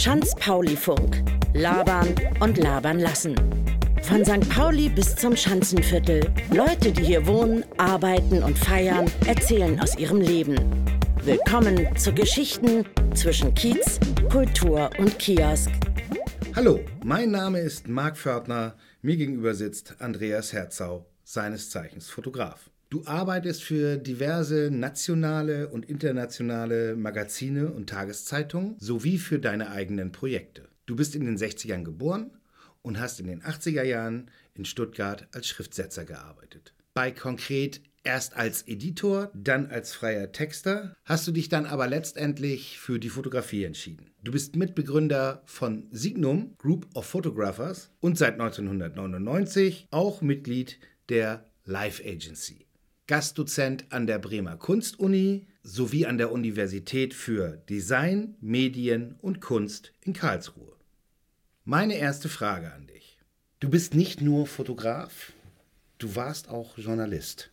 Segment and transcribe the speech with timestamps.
[0.00, 1.22] Schanz-Pauli-Funk.
[1.52, 3.34] Labern und labern lassen.
[4.02, 4.48] Von St.
[4.48, 6.32] Pauli bis zum Schanzenviertel.
[6.54, 10.56] Leute, die hier wohnen, arbeiten und feiern, erzählen aus ihrem Leben.
[11.24, 14.00] Willkommen zu Geschichten zwischen Kiez,
[14.30, 15.70] Kultur und Kiosk.
[16.56, 18.74] Hallo, mein Name ist Marc Fördner.
[19.02, 22.69] Mir gegenüber sitzt Andreas Herzau, seines Zeichens Fotograf.
[22.90, 30.68] Du arbeitest für diverse nationale und internationale Magazine und Tageszeitungen sowie für deine eigenen Projekte.
[30.86, 32.32] Du bist in den 60ern geboren
[32.82, 36.74] und hast in den 80er Jahren in Stuttgart als Schriftsetzer gearbeitet.
[36.92, 42.80] Bei konkret erst als Editor, dann als freier Texter, hast du dich dann aber letztendlich
[42.80, 44.10] für die Fotografie entschieden.
[44.24, 52.02] Du bist Mitbegründer von Signum, Group of Photographers und seit 1999 auch Mitglied der Life
[52.04, 52.66] Agency.
[53.10, 60.12] Gastdozent an der Bremer Kunstuni sowie an der Universität für Design, Medien und Kunst in
[60.12, 60.76] Karlsruhe.
[61.64, 63.18] Meine erste Frage an dich.
[63.58, 65.32] Du bist nicht nur Fotograf,
[65.98, 67.50] du warst auch Journalist.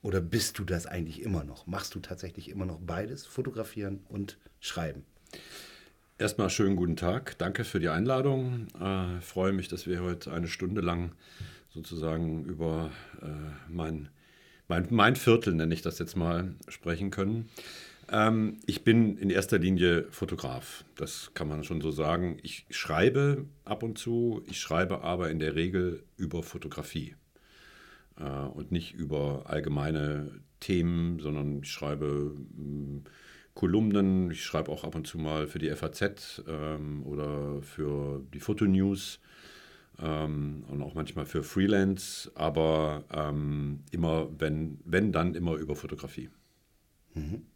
[0.00, 1.66] Oder bist du das eigentlich immer noch?
[1.66, 5.04] Machst du tatsächlich immer noch beides, fotografieren und schreiben?
[6.16, 7.36] Erstmal schönen guten Tag.
[7.36, 8.68] Danke für die Einladung.
[8.80, 11.12] Äh, freue mich, dass wir heute eine Stunde lang
[11.68, 13.26] sozusagen über äh,
[13.68, 14.08] mein
[14.68, 17.48] mein, mein Viertel, nenne ich das jetzt mal, sprechen können.
[18.10, 22.38] Ähm, ich bin in erster Linie Fotograf, das kann man schon so sagen.
[22.42, 27.16] Ich schreibe ab und zu, ich schreibe aber in der Regel über Fotografie
[28.18, 30.30] äh, und nicht über allgemeine
[30.60, 33.04] Themen, sondern ich schreibe mh, hm,
[33.54, 38.38] Kolumnen, ich schreibe auch ab und zu mal für die FAZ ähm, oder für die
[38.38, 39.18] Fotonews
[40.00, 46.30] ähm, und auch manchmal für Freelance, aber ähm, immer, wenn, wenn, dann immer über Fotografie.
[47.14, 47.46] Mhm.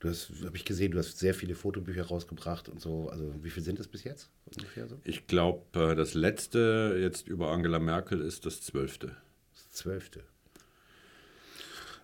[0.00, 3.08] Du hast, habe ich gesehen, du hast sehr viele Fotobücher rausgebracht und so.
[3.08, 5.00] Also wie viel sind es bis jetzt ungefähr so?
[5.02, 9.16] Ich glaube, äh, das letzte jetzt über Angela Merkel ist das zwölfte.
[9.54, 10.22] Das zwölfte.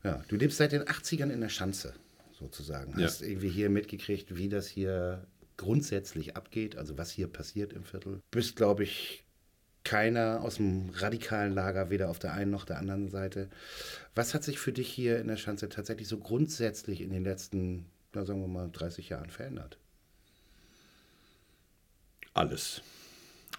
[0.02, 1.94] Ja, du lebst seit den 80ern in der Schanze,
[2.32, 3.00] sozusagen.
[3.00, 3.28] Hast ja.
[3.28, 5.24] irgendwie hier mitgekriegt, wie das hier
[5.56, 8.20] grundsätzlich abgeht, also was hier passiert im Viertel.
[8.32, 9.23] Bist, glaube ich,
[9.84, 13.50] keiner aus dem radikalen Lager, weder auf der einen noch der anderen Seite.
[14.14, 17.86] Was hat sich für dich hier in der Schanze tatsächlich so grundsätzlich in den letzten,
[18.14, 19.78] na, sagen wir mal, 30 Jahren verändert?
[22.32, 22.82] Alles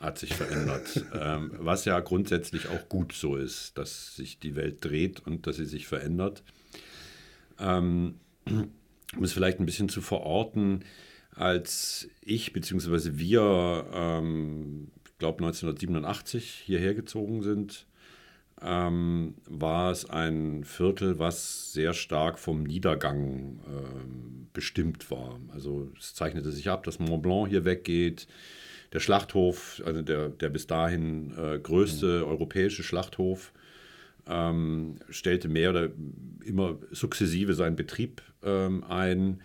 [0.02, 1.06] hat sich verändert.
[1.14, 5.58] ähm, was ja grundsätzlich auch gut so ist, dass sich die Welt dreht und dass
[5.58, 6.44] sie sich verändert.
[7.60, 10.84] Ähm, um es vielleicht ein bisschen zu verorten,
[11.32, 13.18] als ich bzw.
[13.18, 14.92] wir ähm,
[15.26, 17.88] glaube 1987 hierher gezogen sind,
[18.62, 25.40] ähm, war es ein Viertel, was sehr stark vom Niedergang ähm, bestimmt war.
[25.52, 28.28] Also es zeichnete sich ab, dass Mont Blanc hier weggeht.
[28.94, 32.26] Der Schlachthof, also der, der bis dahin äh, größte mhm.
[32.26, 33.52] europäische Schlachthof,
[34.28, 35.90] ähm, stellte mehr oder
[36.44, 39.42] immer sukzessive seinen Betrieb ähm, ein.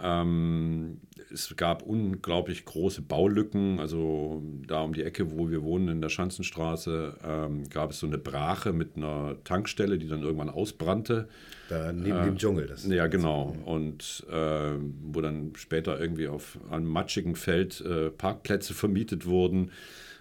[0.00, 1.00] Ähm,
[1.32, 3.78] es gab unglaublich große Baulücken.
[3.78, 8.06] Also da um die Ecke, wo wir wohnen, in der Schanzenstraße, ähm, gab es so
[8.06, 11.28] eine Brache mit einer Tankstelle, die dann irgendwann ausbrannte.
[11.68, 12.66] Da neben äh, dem Dschungel.
[12.66, 13.56] Das ja, genau.
[13.64, 14.72] Und äh,
[15.02, 19.70] wo dann später irgendwie auf einem matschigen Feld äh, Parkplätze vermietet wurden.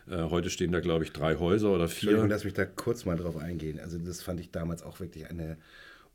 [0.10, 2.10] Äh, heute stehen da, glaube ich, drei Häuser oder vier.
[2.10, 3.80] Entschuldigung, lass mich da kurz mal drauf eingehen.
[3.80, 5.58] Also das fand ich damals auch wirklich eine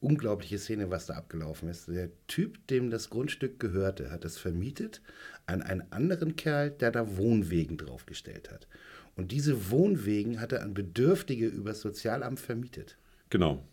[0.01, 1.89] unglaubliche Szene, was da abgelaufen ist.
[1.89, 5.01] Der Typ, dem das Grundstück gehörte, hat es vermietet
[5.47, 8.69] an einen anderen Kerl, der da Wohnwegen draufgestellt hat.
[9.17, 12.97] Und diese Wohnwegen hat er an Bedürftige übers Sozialamt vermietet.
[13.31, 13.65] Genau.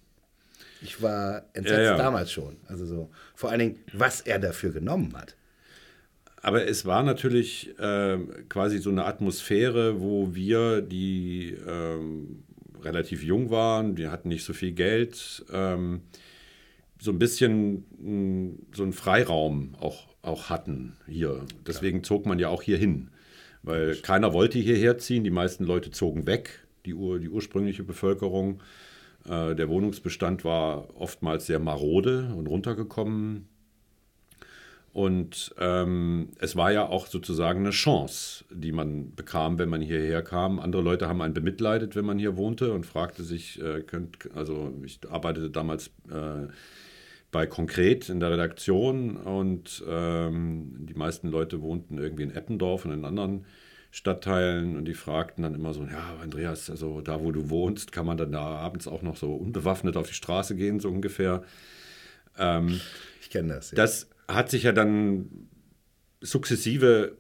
[0.82, 1.98] Ich war entsetzt ja, ja.
[1.98, 2.58] damals schon.
[2.68, 5.36] Also so, vor allen Dingen, was er dafür genommen hat.
[6.42, 8.20] Aber es war natürlich äh,
[8.50, 12.44] quasi so eine Atmosphäre, wo wir, die ähm,
[12.86, 16.02] relativ jung waren, wir hatten nicht so viel Geld, ähm,
[17.00, 21.46] so ein bisschen mh, mm, so einen Freiraum auch, auch hatten hier.
[21.68, 23.10] Deswegen zog man ja auch hier hin,
[23.64, 28.62] weil keiner wollte hierher ziehen, die meisten Leute zogen weg, die, ur, die ursprüngliche Bevölkerung.
[29.28, 33.48] Äh, der Wohnungsbestand war oftmals sehr marode und runtergekommen.
[34.96, 40.22] Und ähm, es war ja auch sozusagen eine Chance, die man bekam, wenn man hierher
[40.22, 40.58] kam.
[40.58, 44.74] Andere Leute haben einen bemitleidet, wenn man hier wohnte und fragte sich, äh, könnt, also
[44.86, 46.48] ich arbeitete damals äh,
[47.30, 52.94] bei Konkret in der Redaktion und ähm, die meisten Leute wohnten irgendwie in Eppendorf und
[52.94, 53.44] in anderen
[53.92, 58.06] Stadtteilen und die fragten dann immer so, ja, Andreas, also da, wo du wohnst, kann
[58.06, 61.44] man dann da abends auch noch so unbewaffnet auf die Straße gehen, so ungefähr.
[62.38, 62.80] Ähm,
[63.20, 63.72] ich kenne das.
[63.72, 63.76] Ja.
[63.76, 65.50] Das hat sich ja dann
[66.22, 67.18] sukzessive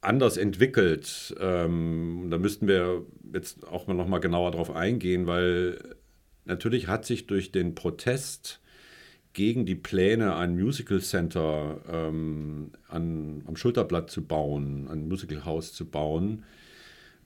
[0.00, 1.34] anders entwickelt.
[1.40, 5.78] Ähm, da müssten wir jetzt auch mal noch mal genauer drauf eingehen, weil
[6.44, 8.60] natürlich hat sich durch den Protest
[9.32, 15.72] gegen die Pläne, ein Musical Center ähm, an, am Schulterblatt zu bauen, ein Musical House
[15.72, 16.44] zu bauen,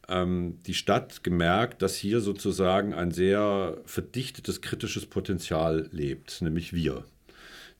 [0.08, 7.04] ähm, die Stadt gemerkt, dass hier sozusagen ein sehr verdichtetes kritisches Potenzial lebt, nämlich wir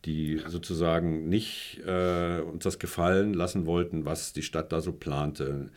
[0.05, 5.71] die sozusagen nicht äh, uns das gefallen lassen wollten, was die Stadt da so plante.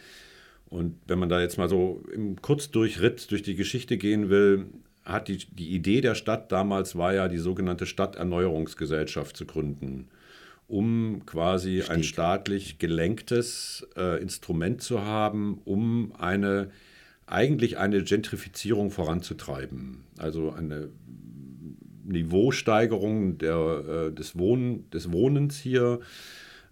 [0.67, 4.65] Und wenn man da jetzt mal so im Kurzdurchritt durch die Geschichte gehen will,
[5.03, 10.07] hat die, die Idee der Stadt damals war ja, die sogenannte Stadterneuerungsgesellschaft zu gründen,
[10.67, 11.91] um quasi Stieg.
[11.91, 16.71] ein staatlich gelenktes äh, Instrument zu haben, um eine
[17.27, 20.03] eigentlich eine Gentrifizierung voranzutreiben.
[20.17, 20.89] Also eine
[22.05, 25.99] Niveausteigerung der, äh, des, Wohn, des Wohnens hier,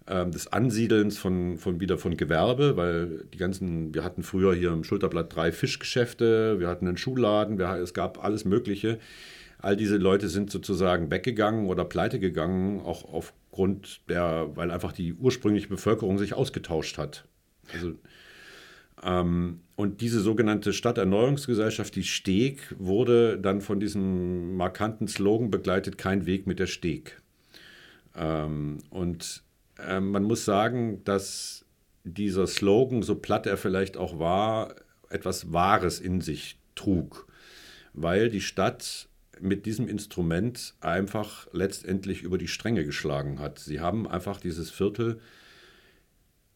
[0.06, 4.72] äh, des Ansiedelns von, von wieder von Gewerbe, weil die ganzen, wir hatten früher hier
[4.72, 8.98] im Schulterblatt drei Fischgeschäfte, wir hatten einen Schuhladen, wir, es gab alles Mögliche.
[9.58, 15.14] All diese Leute sind sozusagen weggegangen oder pleite gegangen, auch aufgrund der, weil einfach die
[15.14, 17.24] ursprüngliche Bevölkerung sich ausgetauscht hat.
[17.72, 17.94] Also
[19.04, 26.46] und diese sogenannte Stadterneuerungsgesellschaft, die Steg, wurde dann von diesem markanten Slogan begleitet, kein Weg
[26.46, 27.20] mit der Steg.
[28.16, 29.42] Ähm, und
[29.78, 31.66] äh, man muss sagen, dass
[32.04, 34.74] dieser Slogan, so platt er vielleicht auch war,
[35.10, 37.26] etwas Wahres in sich trug,
[37.92, 39.08] weil die Stadt
[39.40, 43.58] mit diesem Instrument einfach letztendlich über die Stränge geschlagen hat.
[43.58, 45.20] Sie haben einfach dieses Viertel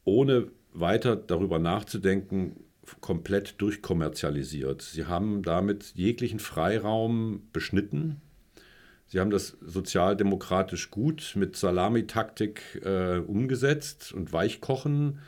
[0.05, 2.57] ohne weiter darüber nachzudenken,
[3.01, 4.83] komplett durchkommerzialisiert.
[4.83, 8.21] Sie haben damit jeglichen Freiraum beschnitten.
[9.07, 15.19] Sie haben das sozialdemokratisch gut mit Salamitaktik äh, umgesetzt und Weichkochen.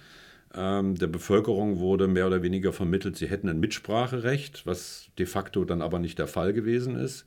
[0.54, 5.64] Ähm, der Bevölkerung wurde mehr oder weniger vermittelt, sie hätten ein Mitspracherecht, was de facto
[5.64, 7.24] dann aber nicht der Fall gewesen ist.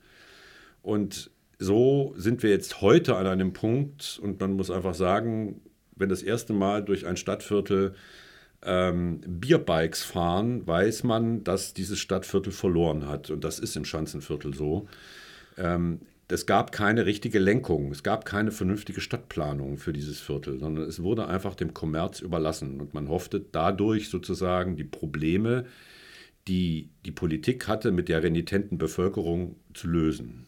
[0.81, 5.61] Und so sind wir jetzt heute an einem Punkt und man muss einfach sagen,
[5.95, 7.95] wenn das erste Mal durch ein Stadtviertel
[8.65, 13.29] ähm, Bierbikes fahren, weiß man, dass dieses Stadtviertel verloren hat.
[13.29, 14.87] Und das ist im Schanzenviertel so.
[15.57, 15.99] Ähm,
[16.29, 21.03] es gab keine richtige Lenkung, es gab keine vernünftige Stadtplanung für dieses Viertel, sondern es
[21.03, 22.79] wurde einfach dem Kommerz überlassen.
[22.79, 25.65] Und man hoffte dadurch sozusagen die Probleme,
[26.47, 30.45] die die Politik hatte, mit der renitenten Bevölkerung zu lösen.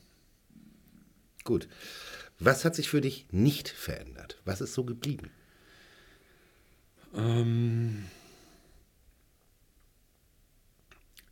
[1.43, 1.67] Gut.
[2.39, 4.41] Was hat sich für dich nicht verändert?
[4.45, 5.29] Was ist so geblieben?
[7.15, 8.05] Ähm,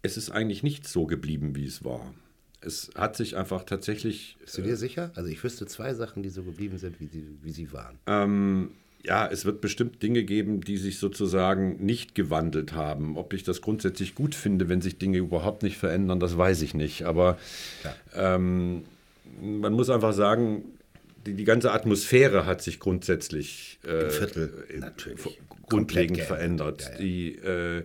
[0.02, 2.14] es ist eigentlich nicht so geblieben, wie es war.
[2.62, 4.38] Es hat sich einfach tatsächlich.
[4.40, 5.12] Bist du dir äh, sicher?
[5.16, 8.00] Also ich wüsste zwei Sachen, die so geblieben sind, wie sie, wie sie waren.
[8.08, 8.72] Ähm,
[9.04, 13.18] ja, es wird bestimmt Dinge geben, die sich sozusagen nicht gewandelt haben.
[13.18, 16.74] Ob ich das grundsätzlich gut finde, wenn sich Dinge überhaupt nicht verändern, das weiß ich
[16.74, 17.04] nicht.
[17.04, 17.38] Aber
[17.84, 17.96] ja.
[18.36, 18.84] ähm,
[19.42, 20.64] man muss einfach sagen,
[21.26, 25.40] die, die ganze Atmosphäre hat sich grundsätzlich äh, Im Viertel natürlich
[25.70, 26.82] grundlegend verändert.
[26.82, 26.98] Ja, ja.
[26.98, 27.84] Die äh,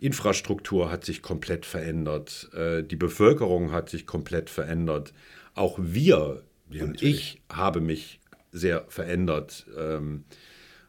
[0.00, 2.50] Infrastruktur hat sich komplett verändert.
[2.54, 5.12] Äh, die Bevölkerung hat sich komplett verändert.
[5.54, 8.20] Auch wir ja, und ich habe mich
[8.52, 9.66] sehr verändert.
[9.76, 10.24] Ähm,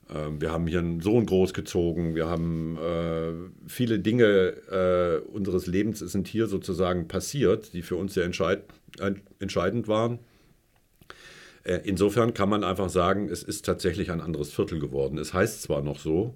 [0.09, 2.15] äh, wir haben hier einen Sohn großgezogen.
[2.15, 8.13] Wir haben äh, viele Dinge äh, unseres Lebens sind hier sozusagen passiert, die für uns
[8.13, 8.63] sehr entscheid
[9.39, 10.19] entscheidend waren.
[11.67, 15.17] Äh, insofern kann man einfach sagen, es ist tatsächlich ein anderes Viertel geworden.
[15.17, 16.35] Es heißt zwar noch so,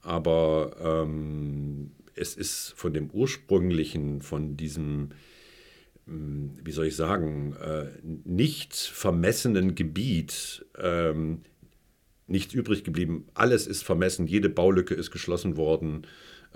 [0.00, 5.10] aber ähm, es ist von dem ursprünglichen, von diesem,
[6.06, 7.88] hm, wie soll ich sagen, äh,
[8.24, 11.42] nicht vermessenen Gebiet ähm,
[12.26, 13.26] nichts übrig geblieben.
[13.34, 16.06] Alles ist vermessen, jede Baulücke ist geschlossen worden.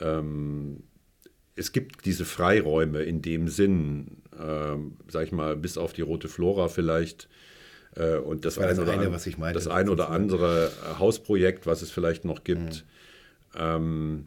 [0.00, 0.84] Ähm,
[1.56, 6.28] es gibt diese Freiräume in dem Sinn, ähm, sag ich mal, bis auf die rote
[6.28, 7.28] Flora vielleicht,
[8.18, 11.90] und das, das, ein eine, eine, meinte, das ein oder andere äh, Hausprojekt, was es
[11.90, 12.84] vielleicht noch gibt,
[13.54, 14.26] mhm.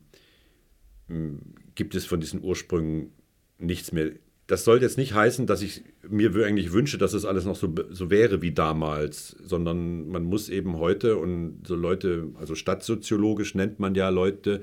[1.07, 1.39] ähm,
[1.75, 3.11] gibt es von diesen Ursprüngen
[3.57, 4.11] nichts mehr.
[4.47, 7.73] Das soll jetzt nicht heißen, dass ich mir eigentlich wünsche, dass es alles noch so,
[7.89, 13.79] so wäre wie damals, sondern man muss eben heute und so Leute, also stadtsoziologisch nennt
[13.79, 14.61] man ja Leute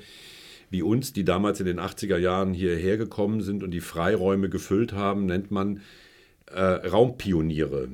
[0.70, 4.92] wie uns, die damals in den 80er Jahren hierher gekommen sind und die Freiräume gefüllt
[4.92, 5.80] haben, nennt man
[6.46, 7.88] äh, Raumpioniere.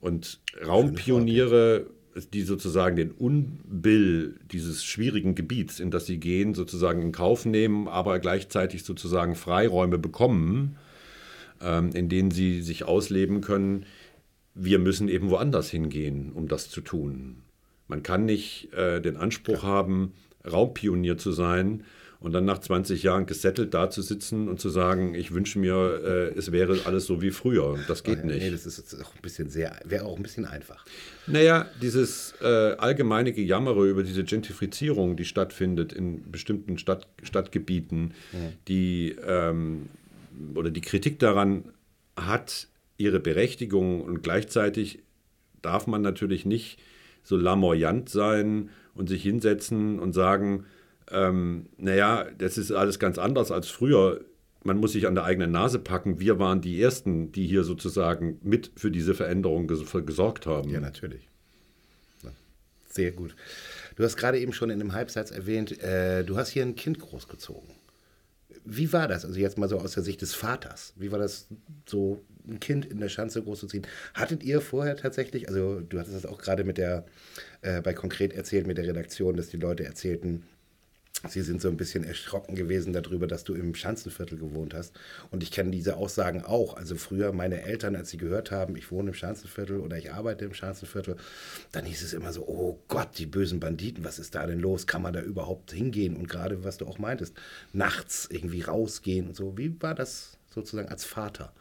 [0.00, 1.86] Und Raumpioniere,
[2.32, 7.86] die sozusagen den Unbill dieses schwierigen Gebiets, in das sie gehen, sozusagen in Kauf nehmen,
[7.86, 10.76] aber gleichzeitig sozusagen Freiräume bekommen,
[11.60, 13.86] ähm, in denen sie sich ausleben können,
[14.54, 17.42] wir müssen eben woanders hingehen, um das zu tun.
[17.86, 19.68] Man kann nicht äh, den Anspruch ja.
[19.68, 20.12] haben,
[20.50, 21.84] Raumpionier zu sein
[22.20, 26.00] und dann nach 20 Jahren gesettelt da zu sitzen und zu sagen, ich wünsche mir,
[26.04, 27.78] äh, es wäre alles so wie früher.
[27.88, 28.42] Das geht nicht.
[28.42, 30.84] Nee, das ist auch ein bisschen sehr, wäre auch ein bisschen einfach.
[31.26, 38.38] Naja, dieses äh, allgemeine Gejammere über diese Gentrifizierung, die stattfindet in bestimmten Stadt, Stadtgebieten, ja.
[38.68, 39.88] die ähm,
[40.54, 41.64] oder die Kritik daran
[42.16, 45.02] hat ihre Berechtigung und gleichzeitig
[45.62, 46.78] darf man natürlich nicht
[47.22, 50.66] so lamoyant sein und sich hinsetzen und sagen,
[51.10, 54.20] ähm, naja, das ist alles ganz anders als früher.
[54.62, 56.20] Man muss sich an der eigenen Nase packen.
[56.20, 60.70] Wir waren die Ersten, die hier sozusagen mit für diese Veränderung gesorgt haben.
[60.70, 61.30] Ja, natürlich.
[62.90, 63.36] Sehr gut.
[63.96, 66.98] Du hast gerade eben schon in einem Halbsatz erwähnt, äh, du hast hier ein Kind
[66.98, 67.70] großgezogen.
[68.64, 69.24] Wie war das?
[69.24, 70.92] Also jetzt mal so aus der Sicht des Vaters.
[70.96, 71.46] Wie war das
[71.86, 73.86] so, ein Kind in der Schanze großzuziehen?
[74.14, 77.06] Hattet ihr vorher tatsächlich, also du hattest das auch gerade mit der,
[77.62, 80.44] äh, bei konkret erzählt mit der Redaktion, dass die Leute erzählten,
[81.28, 84.98] Sie sind so ein bisschen erschrocken gewesen darüber, dass du im Schanzenviertel gewohnt hast.
[85.30, 86.76] Und ich kenne diese Aussagen auch.
[86.76, 90.46] Also früher meine Eltern, als sie gehört haben, ich wohne im Schanzenviertel oder ich arbeite
[90.46, 91.16] im Schanzenviertel,
[91.72, 94.86] dann hieß es immer so, oh Gott, die bösen Banditen, was ist da denn los?
[94.86, 96.16] Kann man da überhaupt hingehen?
[96.16, 97.36] Und gerade, was du auch meintest,
[97.72, 99.58] nachts irgendwie rausgehen und so.
[99.58, 101.52] Wie war das sozusagen als Vater,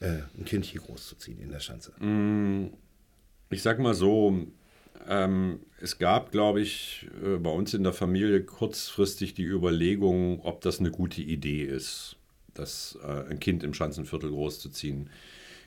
[0.00, 1.92] äh, ein Kind hier großzuziehen in der Schanze?
[2.00, 2.72] Mm,
[3.50, 4.46] ich sag mal so,
[5.08, 10.60] ähm, es gab, glaube ich, äh, bei uns in der Familie kurzfristig die Überlegung, ob
[10.60, 12.16] das eine gute Idee ist,
[12.54, 15.10] das, äh, ein Kind im Schanzenviertel großzuziehen.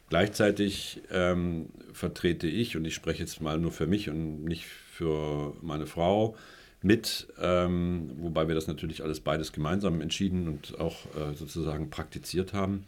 [0.09, 5.55] Gleichzeitig ähm, vertrete ich, und ich spreche jetzt mal nur für mich und nicht für
[5.61, 6.35] meine Frau,
[6.81, 12.53] mit, ähm, wobei wir das natürlich alles beides gemeinsam entschieden und auch äh, sozusagen praktiziert
[12.53, 12.85] haben.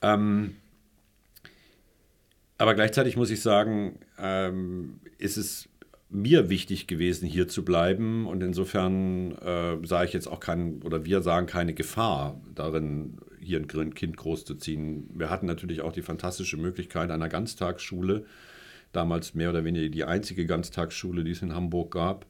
[0.00, 0.54] Ähm,
[2.60, 5.66] aber gleichzeitig muss ich sagen, ähm, ist es
[6.10, 8.26] mir wichtig gewesen, hier zu bleiben.
[8.26, 13.60] Und insofern äh, sah ich jetzt auch keinen, oder wir sagen keine Gefahr darin, hier
[13.60, 15.08] ein Kind großzuziehen.
[15.14, 18.26] Wir hatten natürlich auch die fantastische Möglichkeit einer Ganztagsschule,
[18.92, 22.26] damals mehr oder weniger die einzige Ganztagsschule, die es in Hamburg gab,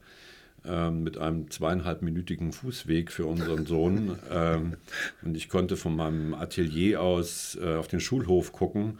[0.63, 4.17] ähm, mit einem zweieinhalbminütigen Fußweg für unseren Sohn.
[4.31, 4.77] ähm,
[5.23, 8.99] und ich konnte von meinem Atelier aus äh, auf den Schulhof gucken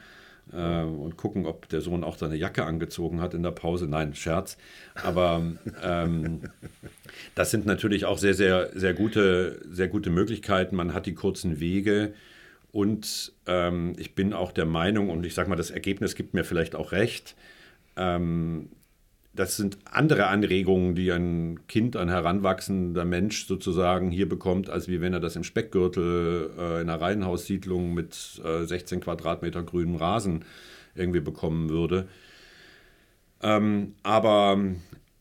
[0.53, 3.87] äh, und gucken, ob der Sohn auch seine Jacke angezogen hat in der Pause.
[3.87, 4.57] Nein, Scherz.
[4.95, 5.41] Aber
[5.83, 6.41] ähm,
[7.35, 10.75] das sind natürlich auch sehr, sehr, sehr gute, sehr gute Möglichkeiten.
[10.75, 12.13] Man hat die kurzen Wege.
[12.71, 16.45] Und ähm, ich bin auch der Meinung, und ich sage mal, das Ergebnis gibt mir
[16.45, 17.35] vielleicht auch recht,
[17.97, 18.69] ähm,
[19.33, 24.99] das sind andere Anregungen, die ein Kind, ein heranwachsender Mensch sozusagen hier bekommt, als wie
[24.99, 30.43] wenn er das im Speckgürtel äh, in einer Reihenhaussiedlung mit äh, 16 Quadratmeter grünem Rasen
[30.95, 32.09] irgendwie bekommen würde.
[33.41, 34.59] Ähm, aber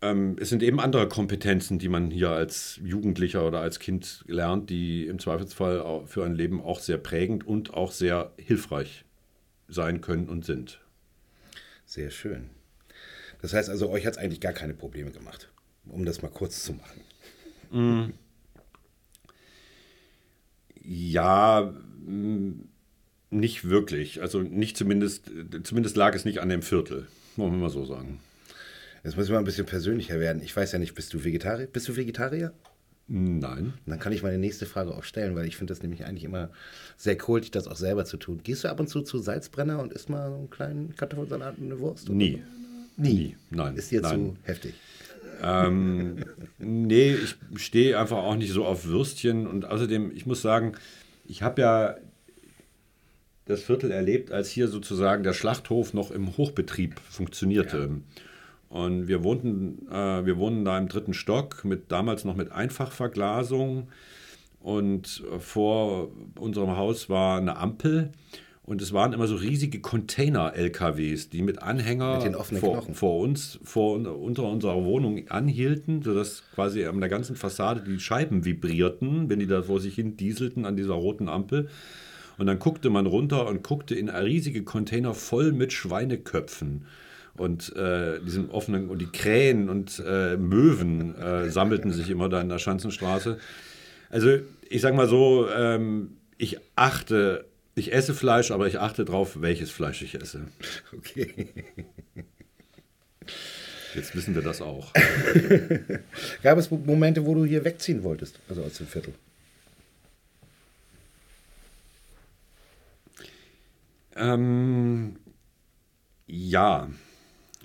[0.03, 4.71] ähm, es sind eben andere Kompetenzen, die man hier als Jugendlicher oder als Kind lernt,
[4.71, 9.05] die im Zweifelsfall für ein Leben auch sehr prägend und auch sehr hilfreich
[9.69, 10.81] sein können und sind.
[11.87, 12.51] Sehr schön.
[13.43, 15.51] Das heißt also, euch hat es eigentlich gar keine Probleme gemacht,
[15.87, 17.01] um das mal kurz zu machen.
[17.71, 18.13] Mm.
[20.83, 21.75] Ja,
[23.31, 24.23] nicht wirklich.
[24.23, 25.31] Also nicht zumindest,
[25.63, 27.07] zumindest lag es nicht an dem Viertel,
[27.37, 28.21] wollen wir mal so sagen.
[29.05, 30.43] Jetzt müssen wir ein bisschen persönlicher werden.
[30.43, 31.67] Ich weiß ja nicht, bist du Vegetarier?
[31.67, 32.53] Bist du Vegetarier?
[33.13, 33.75] Nein.
[33.87, 36.51] Dann kann ich meine nächste Frage auch stellen, weil ich finde das nämlich eigentlich immer
[36.97, 38.41] sehr kultig, das auch selber zu tun.
[38.43, 41.65] Gehst du ab und zu zu Salzbrenner und isst mal so einen kleinen Kartoffelsalat und
[41.65, 42.09] eine Wurst?
[42.09, 42.35] Nie.
[42.35, 42.60] Oder?
[43.01, 43.37] Nie.
[43.51, 43.77] Nein.
[43.77, 44.37] Ist dir nein.
[44.37, 44.75] zu heftig?
[45.43, 46.25] Ähm,
[46.59, 49.47] nee, ich stehe einfach auch nicht so auf Würstchen.
[49.47, 50.73] Und außerdem, ich muss sagen,
[51.27, 51.97] ich habe ja
[53.47, 57.91] das Viertel erlebt, als hier sozusagen der Schlachthof noch im Hochbetrieb funktionierte.
[57.91, 58.77] Ja.
[58.77, 63.89] Und wir wohnten, äh, wir wohnen da im dritten Stock, mit, damals noch mit Einfachverglasung.
[64.61, 68.13] Und vor unserem Haus war eine Ampel.
[68.71, 73.97] Und es waren immer so riesige Container-LKWs, die mit Anhänger mit vor, vor, uns, vor
[73.97, 79.49] unter unserer Wohnung anhielten, sodass quasi an der ganzen Fassade die Scheiben vibrierten, wenn die
[79.49, 81.69] da vor sich hin dieselten an dieser roten Ampel.
[82.39, 86.87] Und dann guckte man runter und guckte in riesige Container voll mit Schweineköpfen
[87.37, 92.41] und äh, diesem offenen und die Krähen und äh, Möwen äh, sammelten sich immer da
[92.41, 93.37] in der Schanzenstraße.
[94.11, 94.29] Also
[94.69, 97.50] ich sag mal so, ähm, ich achte
[97.81, 100.47] ich esse Fleisch, aber ich achte darauf, welches Fleisch ich esse.
[100.97, 101.49] Okay.
[103.95, 104.93] Jetzt wissen wir das auch.
[106.43, 109.15] Gab es Momente, wo du hier wegziehen wolltest, also aus dem Viertel?
[114.15, 115.17] Ähm,
[116.27, 116.89] Ja,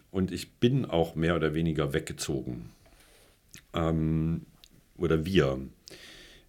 [0.10, 2.72] und ich bin auch mehr oder weniger weggezogen.
[3.74, 4.48] Ähm,
[4.98, 5.60] oder wir.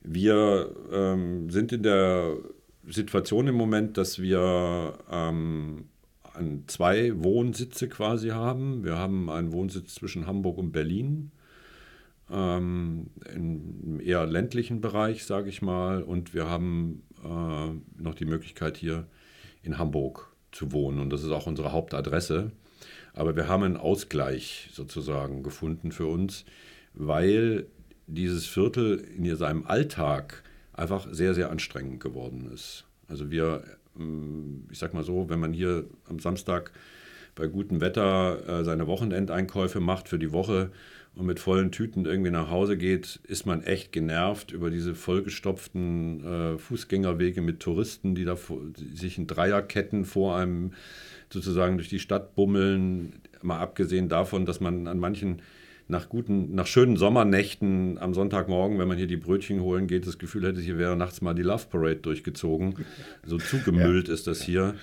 [0.00, 2.36] Wir ähm, sind in der
[2.88, 5.86] Situation im Moment, dass wir ähm,
[6.66, 8.84] zwei Wohnsitze quasi haben.
[8.84, 11.30] Wir haben einen Wohnsitz zwischen Hamburg und Berlin,
[12.30, 16.02] ähm, im eher ländlichen Bereich, sage ich mal.
[16.02, 19.06] Und wir haben äh, noch die Möglichkeit hier
[19.62, 21.00] in Hamburg zu wohnen.
[21.00, 22.52] Und das ist auch unsere Hauptadresse.
[23.12, 26.44] Aber wir haben einen Ausgleich sozusagen gefunden für uns,
[26.92, 27.66] weil
[28.06, 30.42] dieses Viertel in seinem Alltag
[30.76, 32.84] einfach sehr, sehr anstrengend geworden ist.
[33.08, 33.64] Also wir,
[33.98, 36.72] ähm, ich sag mal so, wenn man hier am Samstag
[37.34, 40.70] bei gutem Wetter äh, seine Wochenendeinkäufe macht für die Woche
[41.14, 46.24] und mit vollen Tüten irgendwie nach Hause geht, ist man echt genervt über diese vollgestopften
[46.24, 48.36] äh, Fußgängerwege mit Touristen, die da
[48.94, 50.72] sich in Dreierketten vor einem
[51.30, 53.14] sozusagen durch die Stadt bummeln.
[53.42, 55.42] Mal abgesehen davon, dass man an manchen
[55.88, 60.18] nach guten, nach schönen Sommernächten am Sonntagmorgen, wenn man hier die Brötchen holen geht, das
[60.18, 62.74] Gefühl hätte, hier wäre nachts mal die Love Parade durchgezogen.
[63.24, 64.14] So zugemüllt ja.
[64.14, 64.74] ist das hier.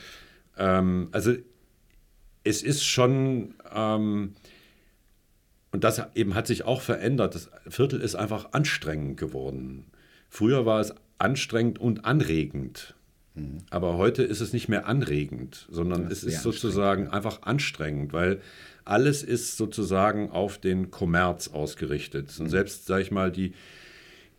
[0.57, 1.33] Ähm, also
[2.43, 4.33] es ist schon, ähm,
[5.72, 7.36] und das eben hat sich auch verändert.
[7.36, 9.86] Das Viertel ist einfach anstrengend geworden.
[10.29, 12.95] Früher war es anstrengend und anregend.
[13.36, 13.60] Mhm.
[13.69, 18.41] Aber heute ist es nicht mehr anregend, sondern es ist sozusagen einfach anstrengend, weil
[18.86, 22.34] alles ist sozusagen auf den Kommerz ausgerichtet.
[22.40, 22.50] Und mhm.
[22.50, 23.54] selbst, sage ich mal, die,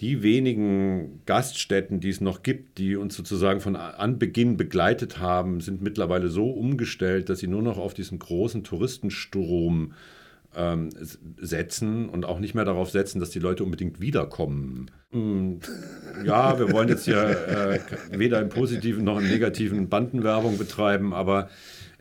[0.01, 5.83] die wenigen Gaststätten, die es noch gibt, die uns sozusagen von Anbeginn begleitet haben, sind
[5.83, 9.95] mittlerweile so umgestellt, dass sie nur noch auf diesen großen Touristenstrom
[10.57, 10.91] ähm,
[11.41, 14.91] setzen und auch nicht mehr darauf setzen, dass die Leute unbedingt wiederkommen.
[15.11, 15.55] Mm,
[16.25, 21.49] ja, wir wollen jetzt ja äh, weder im positiven noch im negativen Bandenwerbung betreiben, aber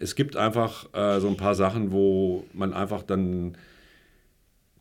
[0.03, 3.57] es gibt einfach äh, so ein paar Sachen, wo man einfach dann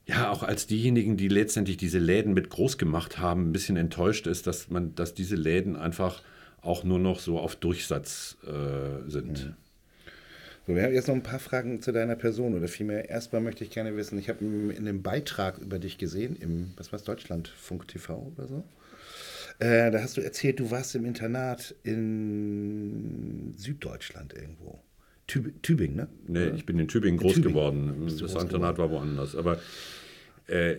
[0.05, 4.27] ja auch als diejenigen, die letztendlich diese Läden mit groß gemacht haben, ein bisschen enttäuscht
[4.27, 6.23] ist, dass man, dass diese Läden einfach
[6.61, 9.47] auch nur noch so auf Durchsatz äh, sind.
[9.47, 9.55] Mhm.
[10.67, 13.65] So, wir haben jetzt noch ein paar Fragen zu deiner Person oder vielmehr erstmal möchte
[13.65, 17.05] ich gerne wissen, ich habe in dem Beitrag über dich gesehen, im, was war es,
[17.05, 18.65] Deutschlandfunk TV oder so.
[19.59, 24.81] Äh, da hast du erzählt, du warst im Internat in Süddeutschland irgendwo.
[25.27, 26.09] Tüb Tübingen, ne?
[26.27, 27.55] Nee, ich bin in Tübingen groß Tübingen.
[27.55, 28.07] geworden.
[28.07, 28.93] Das groß Internat geworden.
[28.93, 29.37] war woanders.
[29.37, 29.59] Aber
[30.47, 30.77] äh,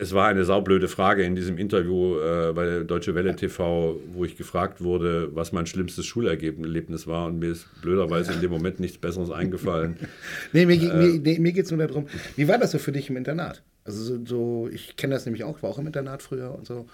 [0.00, 4.24] es war eine saublöde Frage in diesem Interview äh, bei der Deutsche Welle TV, wo
[4.24, 7.26] ich gefragt wurde, was mein schlimmstes Schulerlebnis war.
[7.26, 9.96] Und mir ist blöderweise in dem Moment nichts Besseres eingefallen.
[10.52, 12.92] nee, mir, äh, mir, nee, mir geht es nur darum, wie war das so für
[12.92, 13.64] dich im Internat?
[13.88, 16.86] Also so, so ich kenne das nämlich auch, war auch im Internat früher und so.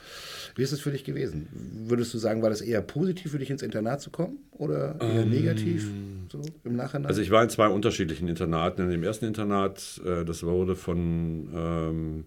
[0.55, 1.49] Wie ist es für dich gewesen?
[1.89, 5.23] Würdest du sagen, war das eher positiv für dich ins Internat zu kommen oder eher
[5.23, 5.91] ähm, negativ
[6.31, 7.07] so im Nachhinein?
[7.07, 8.83] Also ich war in zwei unterschiedlichen Internaten.
[8.83, 12.25] In dem ersten Internat, äh, das wurde von ähm,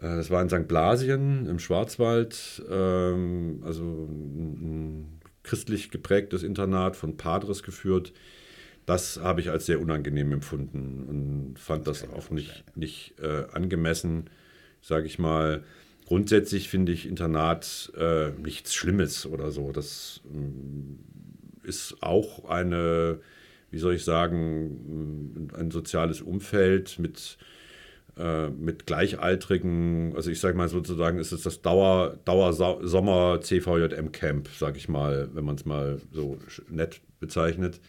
[0.00, 0.68] äh, das war in St.
[0.68, 8.12] Blasien im Schwarzwald, ähm, also ein, ein christlich geprägtes Internat von Padres geführt
[8.86, 14.28] das habe ich als sehr unangenehm empfunden und fand das auch nicht, nicht äh, angemessen,
[14.80, 15.62] sage ich mal.
[16.06, 19.70] Grundsätzlich finde ich Internat äh, nichts Schlimmes oder so.
[19.70, 23.20] Das äh, ist auch eine,
[23.70, 27.38] wie soll ich sagen, ein soziales Umfeld mit,
[28.18, 30.14] äh, mit Gleichaltrigen.
[30.16, 35.28] Also ich sage mal sozusagen, ist es das Dauer, Dauersommer CVJM Camp, sage ich mal,
[35.34, 37.80] wenn man es mal so nett bezeichnet.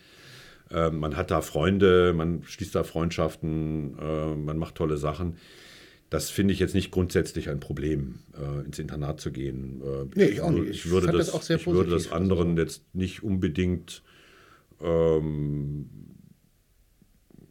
[0.73, 5.37] Ähm, man hat da Freunde, man schließt da Freundschaften, äh, man macht tolle Sachen.
[6.09, 9.81] Das finde ich jetzt nicht grundsätzlich ein Problem, äh, ins Internat zu gehen.
[9.81, 10.69] Äh, nee, ich auch nicht.
[10.69, 12.61] Ich, würde das, das, auch sehr ich würde das anderen also.
[12.61, 14.03] jetzt nicht unbedingt
[14.81, 15.89] ähm,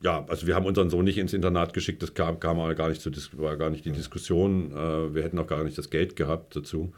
[0.03, 3.01] ja, also wir haben unseren Sohn nicht ins Internat geschickt, das kam, kam gar nicht
[3.01, 4.73] zu, war gar nicht die Diskussion.
[4.73, 6.93] Äh, wir hätten auch gar nicht das Geld gehabt dazu.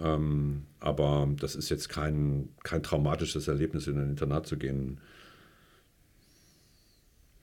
[0.00, 5.00] Ähm, aber das ist jetzt kein, kein traumatisches Erlebnis, in ein Internat zu gehen.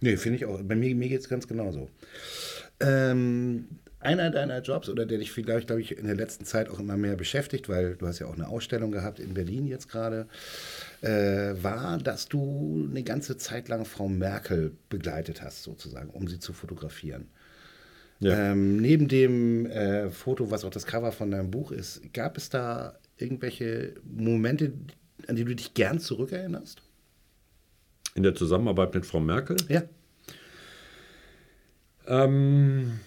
[0.05, 0.61] Nee, finde ich auch.
[0.61, 1.89] Bei mir, mir geht es ganz genauso.
[2.79, 3.65] Ähm,
[3.99, 6.95] einer deiner Jobs oder der dich vielleicht, glaube ich, in der letzten Zeit auch immer
[6.95, 10.27] mehr beschäftigt, weil du hast ja auch eine Ausstellung gehabt in Berlin jetzt gerade,
[11.01, 16.37] äh, war, dass du eine ganze Zeit lang Frau Merkel begleitet hast, sozusagen, um sie
[16.37, 17.25] zu fotografieren.
[18.19, 18.51] Ja.
[18.51, 22.49] Ähm, neben dem äh, Foto, was auch das Cover von deinem Buch ist, gab es
[22.49, 24.71] da irgendwelche Momente,
[25.27, 26.84] an die du dich gern zurückerinnerst?
[28.15, 29.57] In der Zusammenarbeit mit Frau Merkel?
[29.67, 29.83] Ja.
[32.07, 32.99] Ähm,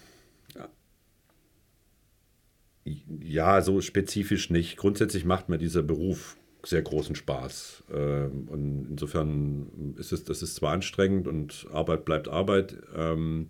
[2.85, 4.77] ja, so spezifisch nicht.
[4.77, 7.85] Grundsätzlich macht mir dieser Beruf sehr großen Spaß.
[7.93, 13.49] Ähm, und insofern ist es, das ist zwar anstrengend und Arbeit bleibt Arbeit, ähm,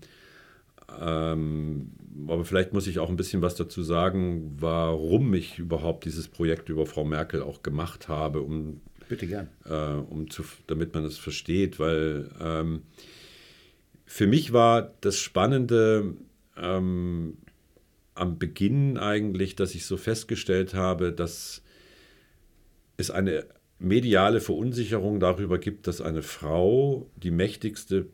[1.01, 1.92] ähm,
[2.29, 6.68] aber vielleicht muss ich auch ein bisschen was dazu sagen, warum ich überhaupt dieses Projekt
[6.68, 9.49] über Frau Merkel auch gemacht habe, um, Bitte gern.
[9.64, 12.83] Äh, um zu, damit man es versteht, weil ähm,
[14.05, 16.14] für mich war das Spannende
[16.57, 17.38] ähm,
[18.14, 21.62] am Beginn eigentlich, dass ich so festgestellt habe, dass
[22.97, 23.47] es eine
[23.79, 28.07] mediale Verunsicherung darüber gibt, dass eine Frau die mächtigste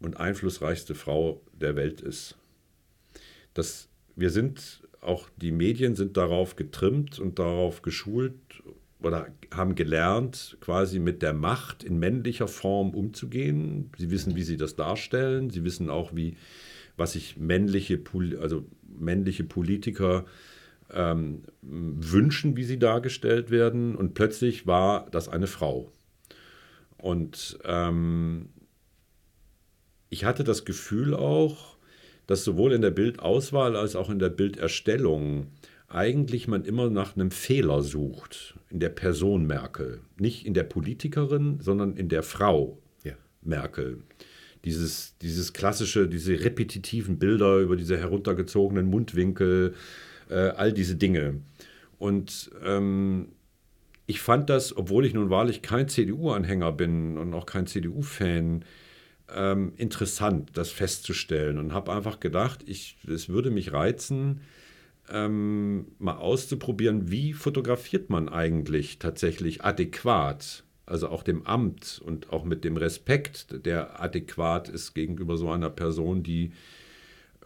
[0.00, 2.36] und einflussreichste Frau der Welt ist.
[3.54, 8.62] Das, wir sind, auch die Medien sind darauf getrimmt und darauf geschult
[9.02, 13.90] oder haben gelernt, quasi mit der Macht in männlicher Form umzugehen.
[13.98, 15.50] Sie wissen, wie sie das darstellen.
[15.50, 16.36] Sie wissen auch, wie,
[16.96, 18.00] was sich männliche,
[18.40, 18.64] also
[18.98, 20.24] männliche Politiker
[20.92, 23.96] ähm, wünschen, wie sie dargestellt werden.
[23.96, 25.90] Und plötzlich war das eine Frau.
[26.98, 28.50] Und ähm,
[30.10, 31.76] ich hatte das Gefühl auch,
[32.26, 35.48] dass sowohl in der Bildauswahl als auch in der Bilderstellung
[35.94, 40.00] eigentlich man immer nach einem Fehler sucht in der Person Merkel.
[40.18, 43.14] Nicht in der Politikerin, sondern in der Frau ja.
[43.42, 43.98] Merkel.
[44.64, 49.74] Dieses, dieses klassische, diese repetitiven Bilder über diese heruntergezogenen Mundwinkel,
[50.30, 51.40] äh, all diese Dinge.
[51.98, 53.28] Und ähm,
[54.06, 58.64] ich fand das, obwohl ich nun wahrlich kein CDU-Anhänger bin und auch kein CDU-Fan,
[59.34, 64.42] ähm, interessant, das festzustellen und habe einfach gedacht, ich, es würde mich reizen,
[65.10, 72.44] ähm, mal auszuprobieren, wie fotografiert man eigentlich tatsächlich adäquat, also auch dem Amt und auch
[72.44, 76.52] mit dem Respekt, der adäquat ist gegenüber so einer Person, die,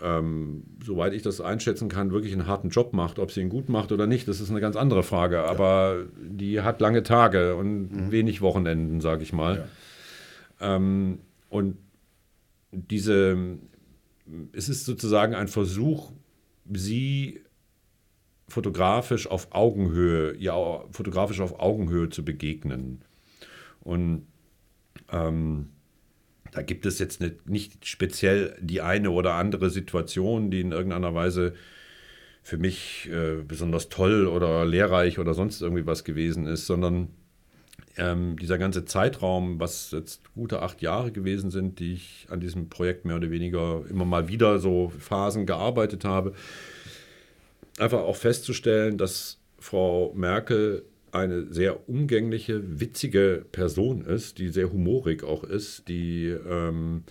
[0.01, 3.19] ähm, soweit ich das einschätzen kann, wirklich einen harten Job macht.
[3.19, 5.43] Ob sie ihn gut macht oder nicht, das ist eine ganz andere Frage.
[5.43, 6.07] Aber ja.
[6.29, 8.11] die hat lange Tage und mhm.
[8.11, 9.69] wenig Wochenenden, sage ich mal.
[10.61, 10.77] Ja.
[10.77, 11.79] Ähm, und
[12.71, 13.59] diese,
[14.53, 16.13] es ist sozusagen ein Versuch,
[16.73, 17.41] sie
[18.49, 23.03] fotografisch auf Augenhöhe, ja, fotografisch auf Augenhöhe zu begegnen.
[23.81, 24.27] Und
[25.11, 25.71] ähm,
[26.53, 31.15] da gibt es jetzt nicht, nicht speziell die eine oder andere Situation, die in irgendeiner
[31.15, 31.55] Weise
[32.43, 37.09] für mich äh, besonders toll oder lehrreich oder sonst irgendwie was gewesen ist, sondern
[37.99, 42.69] ähm, dieser ganze Zeitraum, was jetzt gute acht Jahre gewesen sind, die ich an diesem
[42.69, 46.35] Projekt mehr oder weniger immer mal wieder so Phasen gearbeitet habe,
[47.79, 55.25] einfach auch festzustellen, dass Frau Merkel eine sehr umgängliche, witzige Person ist, die sehr humorig
[55.25, 57.05] auch ist, die ähm,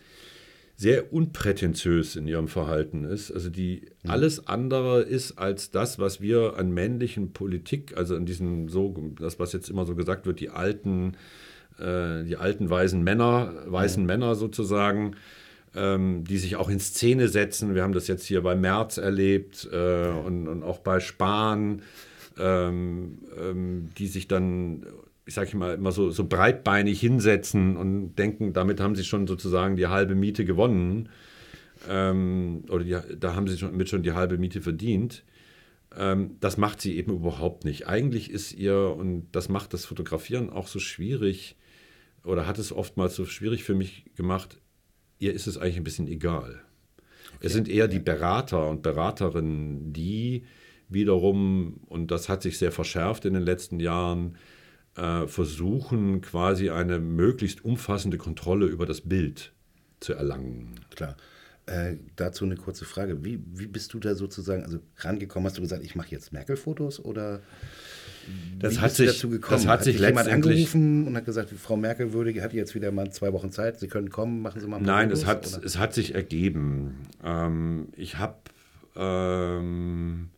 [0.78, 4.10] sehr unprätentiös in ihrem Verhalten ist, also die mhm.
[4.10, 9.39] alles andere ist als das, was wir an männlichen Politik, also an diesen so, das
[9.39, 11.15] was jetzt immer so gesagt wird, die alten,
[11.80, 14.08] äh, die alten weißen Männer, weißen mhm.
[14.08, 15.15] Männer sozusagen,
[15.75, 17.75] ähm, die sich auch in Szene setzen.
[17.75, 21.81] Wir haben das jetzt hier bei Merz erlebt äh, und, und auch bei Spahn,
[22.39, 24.85] ähm, ähm, die sich dann
[25.25, 29.75] ich sage mal, immer so, so breitbeinig hinsetzen und denken, damit haben sie schon sozusagen
[29.75, 31.09] die halbe Miete gewonnen.
[31.89, 35.23] Ähm, oder die, da haben sie schon, mit schon die halbe Miete verdient.
[35.97, 37.88] Ähm, das macht sie eben überhaupt nicht.
[37.88, 41.55] Eigentlich ist ihr, und das macht das Fotografieren auch so schwierig,
[42.23, 44.59] oder hat es oftmals so schwierig für mich gemacht,
[45.19, 46.62] ihr ist es eigentlich ein bisschen egal.
[47.36, 47.47] Okay.
[47.47, 50.45] Es sind eher die Berater und Beraterinnen, die
[50.89, 54.38] wiederum, und das hat sich sehr verschärft in den letzten Jahren,
[54.95, 59.54] äh, versuchen, quasi eine möglichst umfassende Kontrolle über das Bild
[59.99, 60.80] zu erlangen.
[60.95, 61.17] Klar.
[61.65, 63.25] Äh, dazu eine kurze Frage.
[63.25, 65.47] Wie, wie bist du da sozusagen, also rangekommen?
[65.47, 67.41] Hast du gesagt, ich mache jetzt Merkel-Fotos oder
[68.59, 69.57] das hat sich, dazu gekommen?
[69.57, 72.91] Das hat, hat sich jemand angerufen und hat gesagt, Frau Merkel würde, hat jetzt wieder
[72.91, 75.93] mal zwei Wochen Zeit, Sie können kommen, machen Sie mal Nein, es, hat, es hat
[75.93, 77.07] sich ergeben.
[77.23, 78.35] Ähm, ich habe
[78.95, 80.29] ähm,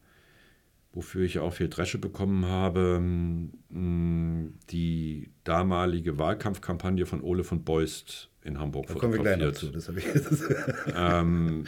[0.97, 8.29] wofür ich auch viel Dresche bekommen habe, mm, die damalige Wahlkampfkampagne von Ole von Beust
[8.43, 10.05] in Hamburg da kommen wir gleich dazu, das habe ich
[10.95, 11.65] ähm,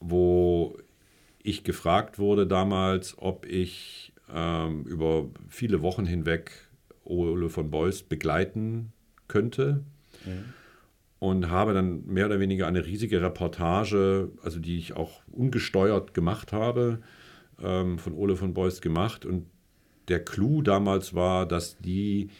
[0.00, 0.76] wo
[1.42, 6.68] ich gefragt wurde damals, ob ich ähm, über viele Wochen hinweg
[7.04, 8.92] Ole von Beust begleiten
[9.26, 9.84] könnte.
[10.24, 10.44] Mhm.
[11.20, 16.52] Und habe dann mehr oder weniger eine riesige Reportage, also die ich auch ungesteuert gemacht
[16.52, 17.00] habe,
[17.60, 19.24] ähm, von Ole von Beust gemacht.
[19.24, 19.46] Und
[20.06, 22.30] der Clou damals war, dass die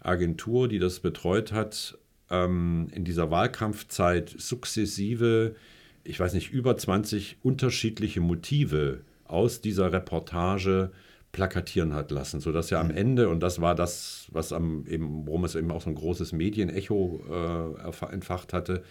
[0.00, 1.98] Agentur, die das betreut hat,
[2.30, 5.54] ähm, in dieser Wahlkampfzeit sukzessive,
[6.02, 10.90] ich weiß nicht, über 20 unterschiedliche Motive aus dieser Reportage
[11.32, 12.96] plakatieren hat lassen, sodass er am Mhm.
[12.96, 16.32] Ende, und das war das, was am, eben, worum es eben auch so ein großes
[16.32, 18.82] Medienecho äh, entfacht hatte,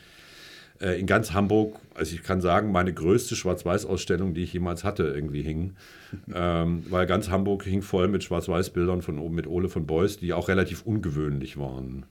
[0.82, 5.04] äh, in ganz Hamburg, also ich kann sagen, meine größte Schwarz-Weiß-Ausstellung, die ich jemals hatte,
[5.04, 5.74] irgendwie hing.
[6.34, 10.50] ähm, weil ganz Hamburg hing voll mit Schwarz-Weiß-Bildern von mit Ole von Beuys, die auch
[10.50, 12.06] relativ ungewöhnlich waren.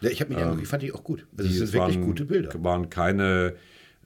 [0.00, 1.26] Ja, ich, mich angeguckt, die fand ich auch gut.
[1.36, 2.52] Also Die es sind wirklich waren, gute Bilder.
[2.62, 3.54] waren keine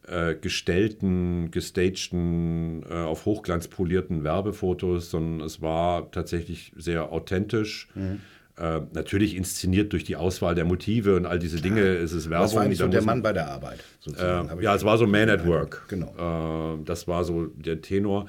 [0.06, 7.88] äh, gestellten, gestagten, äh, auf Hochglanz polierten Werbefotos, sondern es war tatsächlich sehr authentisch.
[7.94, 8.20] Mhm.
[8.58, 11.82] Äh, natürlich inszeniert durch die Auswahl der Motive und all diese Dinge.
[11.82, 12.46] Es ist Werbung.
[12.46, 13.80] Das war eigentlich so der Mann bei der Arbeit.
[14.06, 14.10] äh,
[14.54, 15.84] ich ja, es war so Man at Work.
[15.88, 16.76] Genau.
[16.78, 18.26] Äh, das war so der Tenor.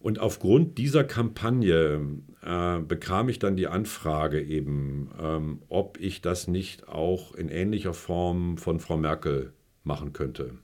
[0.00, 2.00] Und aufgrund dieser Kampagne
[2.42, 7.94] äh, bekam ich dann die Anfrage eben, ähm, ob ich das nicht auch in ähnlicher
[7.94, 9.52] Form von Frau Merkel
[9.84, 10.54] machen könnte.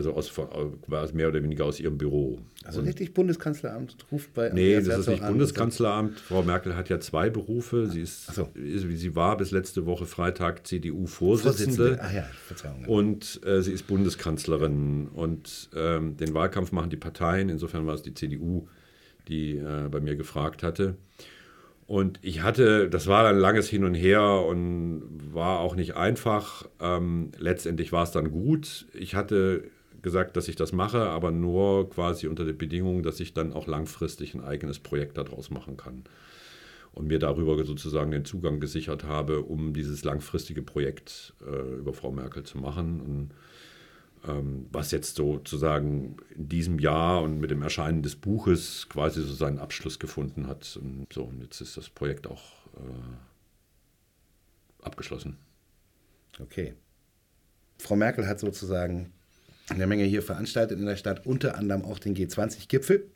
[0.00, 0.32] Also aus,
[0.86, 2.38] war es mehr oder weniger aus ihrem Büro.
[2.64, 6.18] Also richtig Bundeskanzleramt ruft bei Nee, das ist nicht an und Bundeskanzleramt.
[6.20, 7.86] Frau Merkel hat ja zwei Berufe.
[7.86, 8.48] Sie ist, so.
[8.54, 11.76] sie war bis letzte Woche Freitag CDU-Vorsitzende.
[11.76, 11.98] Vorsitzende.
[12.02, 12.86] Ach ja, Verzeihung.
[12.86, 17.50] Und äh, sie ist Bundeskanzlerin und ähm, den Wahlkampf machen die Parteien.
[17.50, 18.68] Insofern war es die CDU,
[19.28, 20.96] die äh, bei mir gefragt hatte.
[21.86, 26.66] Und ich hatte, das war ein langes Hin und Her und war auch nicht einfach.
[26.80, 28.86] Ähm, letztendlich war es dann gut.
[28.94, 29.64] Ich hatte
[30.02, 33.66] gesagt, dass ich das mache, aber nur quasi unter der Bedingung, dass ich dann auch
[33.66, 36.04] langfristig ein eigenes Projekt daraus machen kann.
[36.92, 42.10] Und mir darüber sozusagen den Zugang gesichert habe, um dieses langfristige Projekt äh, über Frau
[42.10, 43.00] Merkel zu machen.
[43.00, 43.30] Und
[44.28, 49.32] ähm, was jetzt sozusagen in diesem Jahr und mit dem Erscheinen des Buches quasi so
[49.32, 50.78] seinen Abschluss gefunden hat.
[50.82, 53.22] Und so, und jetzt ist das Projekt auch äh,
[54.84, 55.36] abgeschlossen.
[56.38, 56.74] Okay.
[57.78, 59.12] Frau Merkel hat sozusagen
[59.70, 63.06] eine Menge hier veranstaltet in der Stadt, unter anderem auch den G20-Gipfel,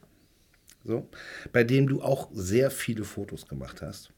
[0.84, 1.08] so,
[1.52, 4.10] bei dem du auch sehr viele Fotos gemacht hast.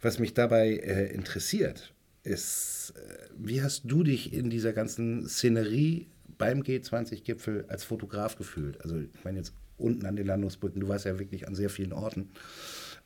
[0.00, 6.08] Was mich dabei äh, interessiert, ist, äh, wie hast du dich in dieser ganzen Szenerie
[6.38, 8.80] beim G20-Gipfel als Fotograf gefühlt?
[8.82, 11.92] Also ich meine jetzt unten an den Landungsbrücken, du warst ja wirklich an sehr vielen
[11.92, 12.30] Orten,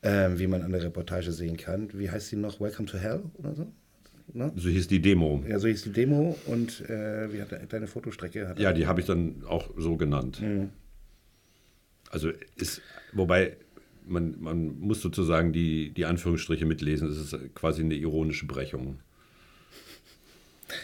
[0.01, 1.89] äh, wie man an der Reportage sehen kann.
[1.93, 2.59] Wie heißt sie noch?
[2.59, 3.71] Welcome to Hell oder so?
[4.33, 4.51] Ne?
[4.55, 5.43] So hieß die Demo.
[5.47, 8.47] Ja, so hieß die Demo und äh, wie hat de- deine Fotostrecke?
[8.47, 10.41] Hat Ja, die habe ich dann auch so genannt.
[12.11, 12.81] Also ist,
[13.13, 13.57] wobei
[14.07, 17.07] man, man muss sozusagen die, die Anführungsstriche mitlesen.
[17.09, 18.99] Es ist quasi eine ironische Brechung.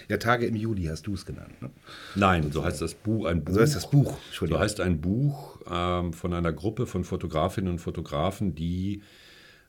[0.10, 1.60] ja, Tage im Juli hast du es genannt.
[1.62, 1.69] Ne?
[2.15, 3.25] Nein, so heißt das Buch.
[3.25, 7.03] Ein Buch So heißt das Buch, So heißt ein Buch ähm, von einer Gruppe von
[7.03, 9.01] Fotografinnen und Fotografen, die,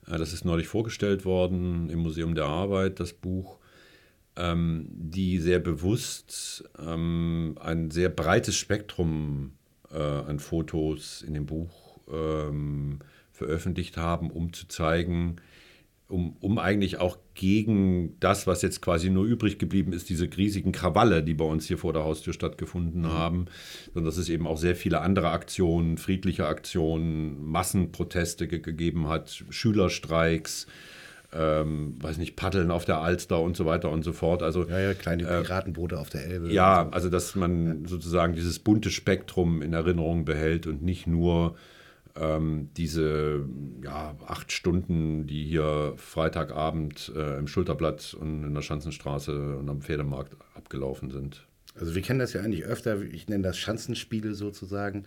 [0.07, 3.59] äh, das ist neulich vorgestellt worden im Museum der Arbeit, das Buch,
[4.37, 9.53] ähm, die sehr bewusst ähm, ein sehr breites Spektrum
[9.91, 13.01] äh, an Fotos in dem Buch ähm,
[13.33, 15.37] veröffentlicht haben, um zu zeigen,
[16.09, 20.71] um, um eigentlich auch gegen das, was jetzt quasi nur übrig geblieben ist, diese riesigen
[20.71, 23.47] Krawalle, die bei uns hier vor der Haustür stattgefunden haben,
[23.93, 29.45] sondern dass es eben auch sehr viele andere Aktionen, friedliche Aktionen, Massenproteste ge gegeben hat,
[29.51, 30.67] Schülerstreiks,
[31.37, 34.43] ähm, weiß nicht, Paddeln auf der Alster und so weiter und so fort.
[34.43, 36.53] Also ja, ja, kleine Piratenboote auf der Elbe.
[36.53, 41.57] ja, also dass man sozusagen dieses bunte Spektrum in Erinnerung behält und nicht nur
[42.19, 43.45] ähm, diese
[43.83, 49.83] ja, acht Stunden, die hier Freitagabend äh, im Schulterblatt und in der Schanzenstraße und am
[49.83, 51.46] Pferdemarkt abgelaufen sind.
[51.79, 55.05] Also wir kennen das ja eigentlich öfter, ich nenne das Schanzenspiele sozusagen.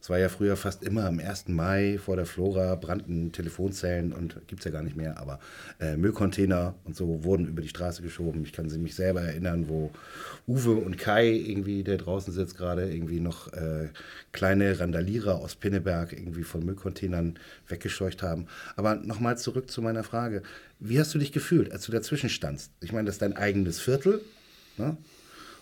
[0.00, 1.48] Es war ja früher fast immer am 1.
[1.48, 5.40] Mai vor der Flora, brannten Telefonzellen und gibt es ja gar nicht mehr, aber
[5.78, 8.44] äh, Müllcontainer und so wurden über die Straße geschoben.
[8.44, 9.90] Ich kann mich selber erinnern, wo
[10.46, 13.88] Uwe und Kai irgendwie, der draußen sitzt gerade, irgendwie noch äh,
[14.32, 18.46] kleine Randalierer aus Pinneberg irgendwie von Müllcontainern weggescheucht haben.
[18.76, 20.42] Aber nochmal zurück zu meiner Frage.
[20.78, 22.70] Wie hast du dich gefühlt, als du dazwischen standst?
[22.80, 24.20] Ich meine, das ist dein eigenes Viertel,
[24.76, 24.96] ne?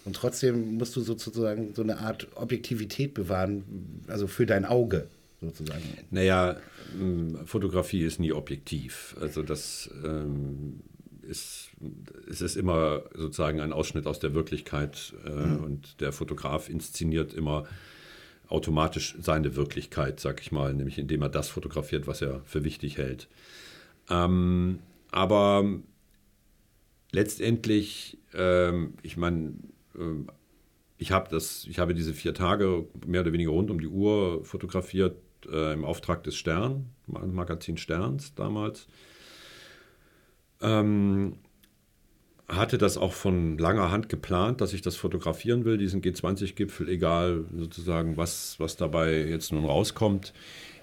[0.04, 3.64] Und trotzdem musst du sozusagen so eine Art Objektivität bewahren,
[4.06, 5.08] also für dein Auge
[5.40, 5.82] sozusagen.
[6.10, 6.56] Naja,
[6.98, 9.16] ähm, Fotografie ist nie objektiv.
[9.20, 10.80] Also das ähm,
[11.22, 11.70] ist,
[12.28, 17.66] es ist immer sozusagen ein Ausschnitt aus der Wirklichkeit äh, und der Fotograf inszeniert immer
[18.48, 22.98] automatisch seine Wirklichkeit, sag ich mal, nämlich indem er das fotografiert, was er für wichtig
[22.98, 23.28] hält.
[24.10, 25.64] Ähm, aber
[27.10, 29.54] letztendlich, ähm, ich meine,
[30.98, 34.44] ich habe das, ich habe diese vier Tage mehr oder weniger rund um die Uhr
[34.44, 35.16] fotografiert
[35.50, 38.86] äh, im Auftrag des Stern, Magazin Sterns damals.
[40.60, 41.36] Ähm,
[42.48, 47.44] hatte das auch von langer Hand geplant, dass ich das fotografieren will, diesen G20-Gipfel, egal
[47.56, 50.32] sozusagen, was, was dabei jetzt nun rauskommt.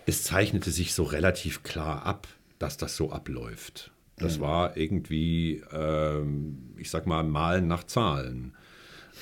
[0.08, 3.91] es zeichnete sich so relativ klar ab, dass das so abläuft.
[4.17, 4.41] Das mhm.
[4.41, 8.54] war irgendwie, ähm, ich sag mal, Malen nach Zahlen.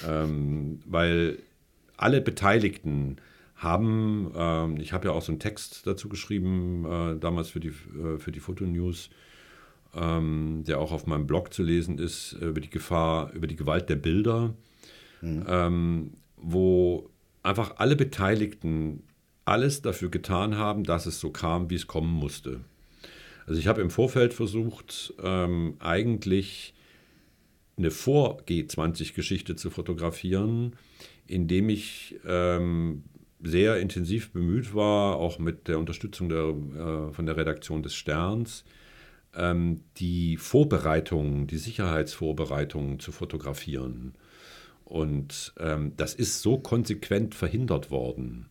[0.08, 1.40] Ähm, weil
[1.98, 3.18] alle Beteiligten
[3.56, 7.70] haben, ähm, ich habe ja auch so einen Text dazu geschrieben, äh, damals für die,
[7.70, 9.10] äh, für die Fotonews,
[9.94, 13.90] ähm, der auch auf meinem Blog zu lesen ist, über die Gefahr, über die Gewalt
[13.90, 14.54] der Bilder,
[15.22, 15.46] mhm.
[15.48, 17.10] ähm, wo
[17.44, 19.04] einfach alle Beteiligten
[19.46, 22.62] alles dafür getan haben, dass es so kam, wie es kommen musste.
[23.48, 26.76] Also ich habe im Vorfeld versucht, ähm, eigentlich
[27.80, 30.76] eine Vor-G20-Geschichte zu fotografieren,
[31.26, 33.04] indem ich ähm,
[33.42, 38.66] sehr intensiv bemüht war, auch mit der Unterstützung der, äh, von der Redaktion des Sterns,
[39.36, 44.14] ähm, die Vorbereitungen, die Sicherheitsvorbereitungen zu fotografieren.
[44.84, 48.48] Und ähm, das ist so konsequent verhindert worden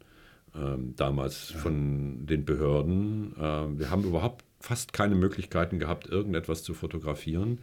[0.55, 1.59] ähm, damals ja.
[1.59, 3.35] von den Behörden.
[3.38, 7.59] Ähm, wir haben überhaupt fast keine Möglichkeiten gehabt, irgendetwas zu fotografieren.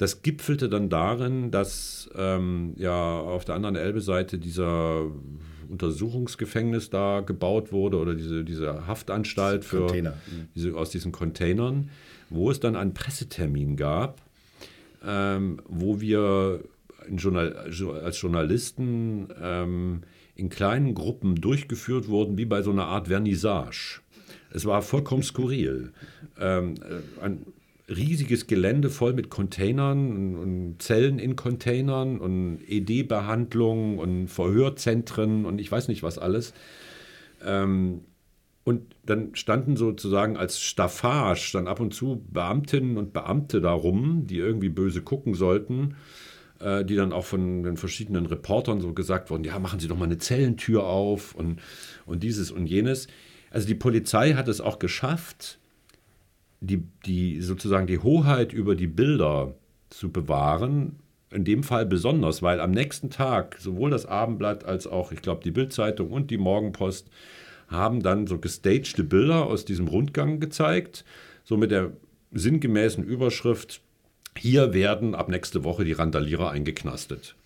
[0.00, 5.10] Das gipfelte dann darin, dass ähm, ja auf der anderen Elbe-Seite dieser
[5.68, 10.14] Untersuchungsgefängnis da gebaut wurde oder diese, diese Haftanstalt für Container.
[10.54, 11.90] Diese, aus diesen Containern,
[12.30, 14.22] wo es dann einen Pressetermin gab,
[15.06, 16.64] ähm, wo wir
[17.10, 17.54] Journal
[18.02, 20.00] als Journalisten ähm,
[20.34, 24.00] in kleinen Gruppen durchgeführt wurden, wie bei so einer Art Vernissage.
[24.50, 25.92] Es war vollkommen skurril.
[26.38, 27.44] Ähm, äh, ein
[27.90, 35.70] riesiges Gelände voll mit Containern und Zellen in Containern und ED-Behandlung und Verhörzentren und ich
[35.70, 36.54] weiß nicht was alles.
[37.44, 38.02] Ähm,
[38.62, 44.36] und dann standen sozusagen als Staffage dann ab und zu Beamtinnen und Beamte darum, die
[44.36, 45.96] irgendwie böse gucken sollten,
[46.60, 49.96] äh, die dann auch von den verschiedenen Reportern so gesagt wurden, ja, machen Sie doch
[49.96, 51.60] mal eine Zellentür auf und,
[52.06, 53.08] und dieses und jenes.
[53.50, 55.58] Also die Polizei hat es auch geschafft,
[56.60, 59.54] die, die sozusagen die Hoheit über die Bilder
[59.88, 60.96] zu bewahren.
[61.30, 65.42] In dem Fall besonders, weil am nächsten Tag sowohl das Abendblatt als auch, ich glaube,
[65.44, 67.08] die Bildzeitung und die Morgenpost
[67.68, 71.04] haben dann so gestagte Bilder aus diesem Rundgang gezeigt,
[71.44, 71.92] so mit der
[72.32, 73.80] sinngemäßen Überschrift,
[74.36, 77.36] hier werden ab nächste Woche die Randalierer eingeknastet.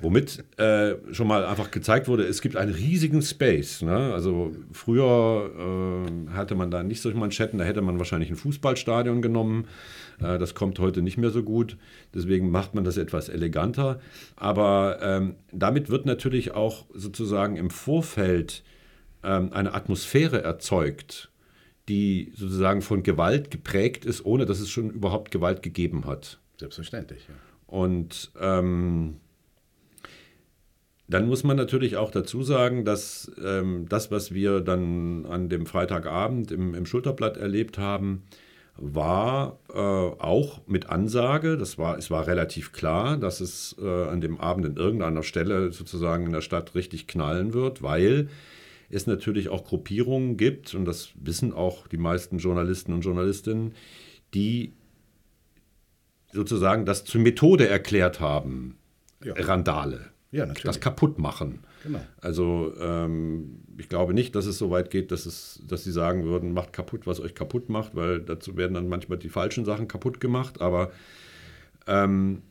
[0.00, 3.82] Womit äh, schon mal einfach gezeigt wurde, es gibt einen riesigen Space.
[3.82, 4.12] Ne?
[4.12, 9.22] Also früher äh, hatte man da nicht solche Manschetten, da hätte man wahrscheinlich ein Fußballstadion
[9.22, 9.66] genommen.
[10.20, 11.76] Äh, das kommt heute nicht mehr so gut.
[12.14, 14.00] Deswegen macht man das etwas eleganter.
[14.36, 18.62] Aber ähm, damit wird natürlich auch sozusagen im Vorfeld
[19.22, 21.30] ähm, eine Atmosphäre erzeugt,
[21.88, 26.38] die sozusagen von Gewalt geprägt ist, ohne dass es schon überhaupt Gewalt gegeben hat.
[26.58, 27.34] Selbstverständlich, ja.
[27.66, 29.16] Und ähm,
[31.14, 35.64] dann muss man natürlich auch dazu sagen, dass ähm, das, was wir dann an dem
[35.64, 38.24] Freitagabend im, im Schulterblatt erlebt haben,
[38.76, 41.56] war äh, auch mit Ansage.
[41.56, 45.70] Das war, es war relativ klar, dass es äh, an dem Abend in irgendeiner Stelle
[45.70, 48.28] sozusagen in der Stadt richtig knallen wird, weil
[48.90, 53.74] es natürlich auch Gruppierungen gibt, und das wissen auch die meisten Journalisten und Journalistinnen,
[54.34, 54.72] die
[56.32, 58.78] sozusagen das zur Methode erklärt haben.
[59.22, 59.34] Ja.
[59.36, 61.60] Randale ja, das kaputt machen.
[61.84, 62.00] Genau.
[62.20, 66.24] Also ähm, ich glaube nicht, dass es so weit geht, dass, es, dass sie sagen
[66.24, 69.86] würden, macht kaputt, was euch kaputt macht, weil dazu werden dann manchmal die falschen Sachen
[69.86, 70.60] kaputt gemacht.
[70.60, 70.90] Aber
[71.86, 72.42] ähm,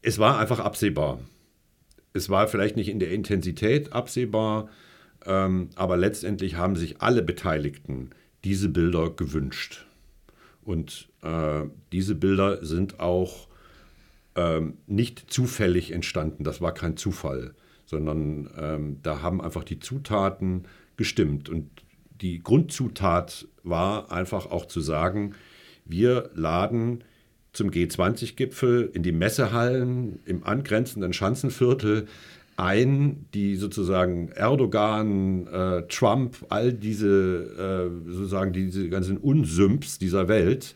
[0.00, 1.20] es war einfach absehbar.
[2.14, 4.68] Es war vielleicht nicht in der Intensität absehbar,
[5.24, 8.10] ähm, aber letztendlich haben sich alle Beteiligten
[8.42, 9.86] diese Bilder gewünscht.
[10.64, 13.46] Und äh, diese Bilder sind auch
[14.36, 16.44] ähm, nicht zufällig entstanden.
[16.44, 17.54] Das war kein Zufall,
[17.86, 20.64] sondern ähm, da haben einfach die Zutaten
[20.96, 21.48] gestimmt.
[21.48, 21.68] Und
[22.20, 25.34] die Grundzutat war einfach auch zu sagen,
[25.84, 27.04] wir laden
[27.52, 32.06] zum G20-Gipfel in die Messehallen im angrenzenden Schanzenviertel
[32.56, 40.74] ein, die sozusagen Erdogan, äh, Trump, all diese äh, sozusagen diese ganzen Unsymps dieser Welt,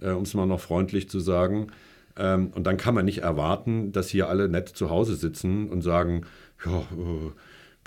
[0.00, 1.68] äh, um es mal noch freundlich zu sagen,
[2.16, 5.82] ähm, und dann kann man nicht erwarten, dass hier alle nett zu Hause sitzen und
[5.82, 6.22] sagen,
[6.64, 7.32] ja, äh,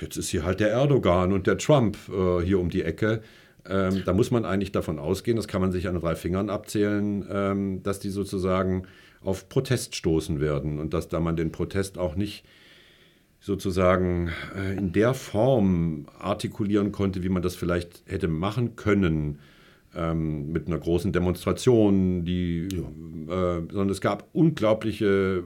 [0.01, 3.21] jetzt ist hier halt der Erdogan und der Trump äh, hier um die Ecke.
[3.69, 7.25] Ähm, da muss man eigentlich davon ausgehen, das kann man sich an drei Fingern abzählen,
[7.29, 8.83] ähm, dass die sozusagen
[9.21, 12.45] auf Protest stoßen werden und dass da man den Protest auch nicht
[13.39, 19.39] sozusagen äh, in der Form artikulieren konnte, wie man das vielleicht hätte machen können
[19.95, 22.79] ähm, mit einer großen Demonstration, die, ja.
[22.79, 25.45] äh, sondern es gab unglaubliche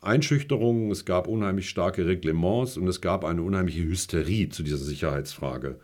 [0.00, 5.78] Einschüchterungen, es gab unheimlich starke Reglements und es gab eine unheimliche Hysterie zu dieser Sicherheitsfrage.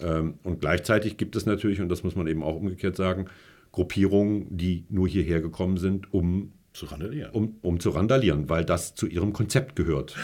[0.00, 3.26] Ähm, und gleichzeitig gibt es natürlich, und das muss man eben auch umgekehrt sagen,
[3.72, 7.30] Gruppierungen, die nur hierher gekommen sind, um zu randalieren.
[7.32, 10.16] Um, um zu randalieren, weil das zu ihrem Konzept gehört.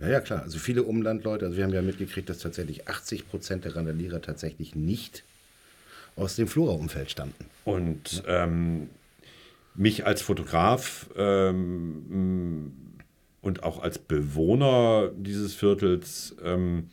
[0.00, 0.42] Ja, ja, klar.
[0.42, 4.74] Also viele Umlandleute, also wir haben ja mitgekriegt, dass tatsächlich 80 Prozent der Randalierer tatsächlich
[4.74, 5.24] nicht
[6.16, 7.46] aus dem Flora-Umfeld stammten.
[7.64, 8.88] Und ähm,
[9.74, 12.72] mich als Fotograf ähm,
[13.40, 16.88] und auch als Bewohner dieses Viertels, ähm,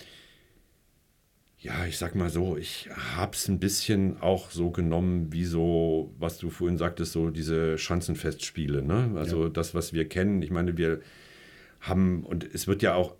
[1.60, 6.12] ja, ich sag mal so, ich habe es ein bisschen auch so genommen, wie so,
[6.18, 8.82] was du vorhin sagtest, so diese Schanzenfestspiele.
[8.82, 9.12] Ne?
[9.16, 9.50] Also ja.
[9.50, 10.42] das, was wir kennen.
[10.42, 11.02] Ich meine, wir
[11.80, 13.16] haben, und es wird ja auch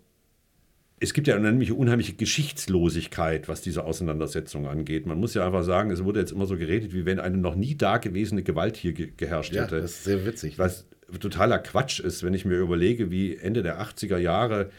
[1.02, 5.04] es gibt ja eine unheimliche Geschichtslosigkeit, was diese Auseinandersetzung angeht.
[5.04, 7.56] Man muss ja einfach sagen, es wurde jetzt immer so geredet, wie wenn eine noch
[7.56, 9.80] nie dagewesene Gewalt hier ge geherrscht ja, hätte.
[9.80, 10.60] Das ist sehr witzig.
[10.60, 10.86] Was
[11.18, 14.70] totaler Quatsch ist, wenn ich mir überlege, wie Ende der 80er Jahre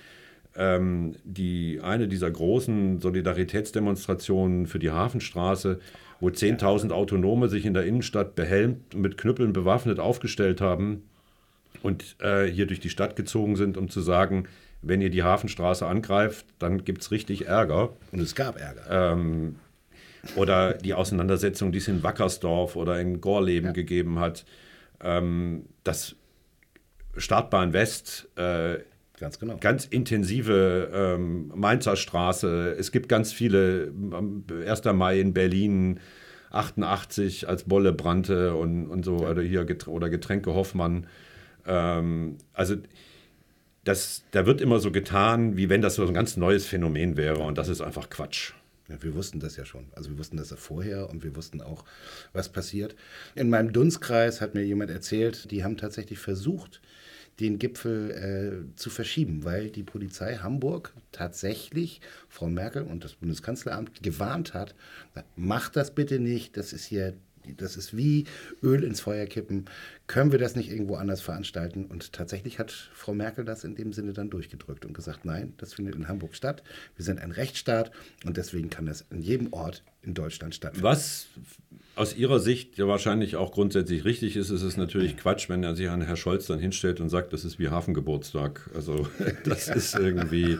[0.55, 5.79] ähm, die eine dieser großen Solidaritätsdemonstrationen für die Hafenstraße,
[6.21, 11.03] wo 10.000 Autonome sich in der Innenstadt behelmt und mit Knüppeln bewaffnet aufgestellt haben
[11.81, 14.47] und äh, hier durch die Stadt gezogen sind, um zu sagen,
[14.83, 17.93] wenn ihr die Hafenstraße angreift, dann gibt es richtig Ärger.
[18.11, 19.13] Und es gab Ärger.
[19.13, 19.55] Ähm,
[20.35, 23.73] oder die Auseinandersetzung, die es in Wackersdorf oder in Gorleben ja.
[23.73, 24.45] gegeben hat.
[25.01, 26.15] Ähm, das
[27.17, 28.79] Startbahn West, äh,
[29.19, 29.57] ganz, genau.
[29.59, 32.75] ganz intensive ähm, Mainzer Straße.
[32.77, 33.91] Es gibt ganz viele,
[34.67, 34.83] 1.
[34.93, 35.99] Mai in Berlin,
[36.51, 39.31] 88 als Bolle brannte und, und so, ja.
[39.31, 41.07] oder hier oder Getränke Hoffmann.
[41.65, 42.75] Ähm, also
[43.83, 47.39] das, da wird immer so getan, wie wenn das so ein ganz neues Phänomen wäre
[47.39, 48.53] und das ist einfach Quatsch.
[48.89, 49.85] Ja, wir wussten das ja schon.
[49.93, 51.85] Also wir wussten das ja vorher und wir wussten auch,
[52.33, 52.95] was passiert.
[53.35, 56.81] In meinem Dunstkreis hat mir jemand erzählt, die haben tatsächlich versucht,
[57.39, 64.03] den Gipfel äh, zu verschieben, weil die Polizei Hamburg tatsächlich Frau Merkel und das Bundeskanzleramt
[64.03, 64.75] gewarnt hat,
[65.35, 67.13] macht das bitte nicht, das ist hier
[67.57, 68.25] das ist wie
[68.61, 69.65] Öl ins Feuer kippen.
[70.07, 71.85] Können wir das nicht irgendwo anders veranstalten?
[71.85, 75.73] Und tatsächlich hat Frau Merkel das in dem Sinne dann durchgedrückt und gesagt, nein, das
[75.73, 76.63] findet in Hamburg statt.
[76.95, 77.91] Wir sind ein Rechtsstaat
[78.25, 80.83] und deswegen kann das in jedem Ort in Deutschland stattfinden.
[80.83, 81.27] Was
[81.95, 85.75] aus Ihrer Sicht ja wahrscheinlich auch grundsätzlich richtig ist, ist es natürlich Quatsch, wenn er
[85.75, 88.69] sich an Herr Scholz dann hinstellt und sagt, das ist wie Hafengeburtstag.
[88.73, 89.07] Also
[89.45, 90.57] das ist irgendwie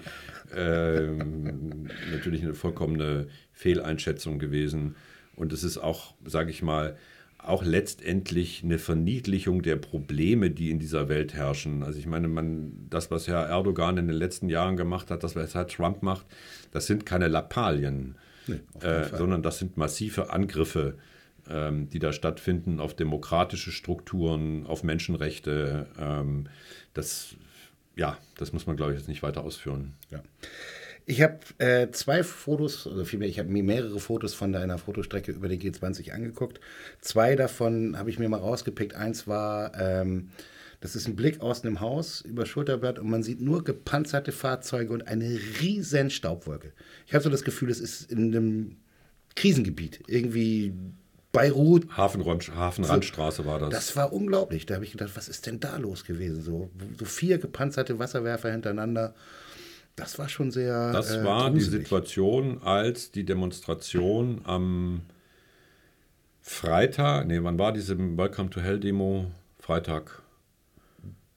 [0.56, 4.96] ähm, natürlich eine vollkommene Fehleinschätzung gewesen.
[5.36, 6.96] Und es ist auch, sage ich mal,
[7.46, 11.84] auch letztendlich eine Verniedlichung der Probleme, die in dieser Welt herrschen.
[11.84, 15.36] Also ich meine, man, das, was Herr Erdogan in den letzten Jahren gemacht hat, das,
[15.36, 16.26] was Herr Trump macht,
[16.72, 18.16] das sind keine Lappalien,
[18.48, 20.96] nee, äh, sondern das sind massive Angriffe,
[21.50, 25.88] ähm, die da stattfinden auf demokratische Strukturen, auf Menschenrechte.
[26.00, 26.48] Ähm,
[26.94, 27.36] das,
[27.96, 29.96] ja, das muss man, glaube ich, jetzt nicht weiter ausführen.
[30.12, 30.24] Ja.
[31.06, 35.32] Ich habe äh, zwei Fotos, oder vielmehr, ich habe mir mehrere Fotos von deiner Fotostrecke
[35.32, 36.62] über die G20 angeguckt.
[37.02, 38.96] Zwei davon habe ich mir mal rausgepickt.
[38.96, 40.30] Eins war, ähm,
[40.80, 44.94] das ist ein Blick aus einem Haus über Schulterblatt und man sieht nur gepanzerte Fahrzeuge
[44.94, 46.72] und eine riesen Staubwolke.
[47.06, 48.78] Ich habe so das Gefühl, es ist in einem
[49.36, 50.02] Krisengebiet.
[50.08, 50.74] Irgendwie
[51.34, 51.98] Beirut.
[51.98, 53.70] Hafenrand, Hafenrandstraße war das.
[53.72, 54.68] Das war unglaublich.
[54.68, 56.44] Da habe ich gedacht, was ist denn da los gewesen?
[56.44, 59.16] So, so vier gepanzerte Wasserwerfer hintereinander.
[59.96, 60.92] Das war schon sehr.
[60.92, 61.70] Das äh, war gruselig.
[61.70, 65.02] die Situation, als die Demonstration am
[66.42, 69.32] Freitag, nee, wann war diese Welcome to Hell Demo?
[69.60, 70.22] Freitag.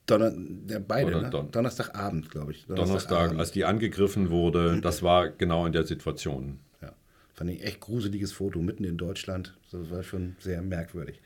[0.07, 1.31] Donner, der beide, ne?
[1.31, 2.67] Don Donnerstagabend, glaube ich.
[2.67, 6.61] Donnerstag, Donnerstag als die angegriffen wurde, das war genau in der Situation.
[6.81, 6.93] Ja,
[7.35, 9.57] fand ich echt gruseliges Foto mitten in Deutschland.
[9.71, 11.21] Das war schon sehr merkwürdig.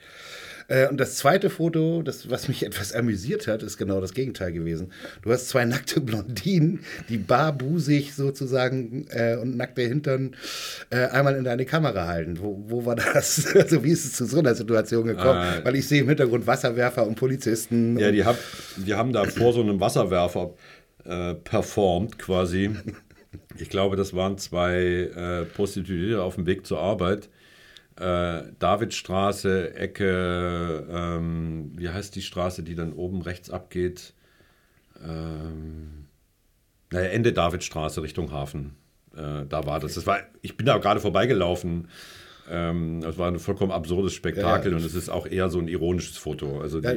[0.70, 4.52] Äh, und das zweite Foto, das, was mich etwas amüsiert hat, ist genau das Gegenteil
[4.52, 4.92] gewesen.
[5.22, 10.36] Du hast zwei nackte Blondinen, die barbusig sozusagen äh, und nackte Hintern
[10.90, 12.38] äh, einmal in deine Kamera halten.
[12.40, 13.54] Wo, wo war das?
[13.60, 15.38] Also wie ist es zu so einer Situation gekommen?
[15.38, 15.60] Ah.
[15.64, 17.98] Weil ich sehe im Hintergrund Wasserwerfer und Polizisten.
[17.98, 18.38] Ja, und die, hab,
[18.76, 20.54] die haben da vor so einem Wasserwerfer
[21.04, 22.70] äh, performt quasi.
[23.58, 27.28] Ich glaube, das waren zwei äh, Prostituierte auf dem Weg zur Arbeit
[28.00, 34.14] äh, Davidstraße, Ecke, ähm, wie heißt die Straße, die dann oben rechts abgeht?
[35.04, 36.06] Ähm,
[36.90, 38.76] naja, Ende Davidstraße Richtung Hafen.
[39.14, 39.94] Äh, da war das.
[39.94, 41.88] das war, ich bin da gerade vorbeigelaufen
[42.50, 44.82] ähm, das war ein vollkommen absurdes Spektakel ja, ja.
[44.82, 46.60] und es ist auch eher so ein ironisches Foto.
[46.60, 46.90] Also ja,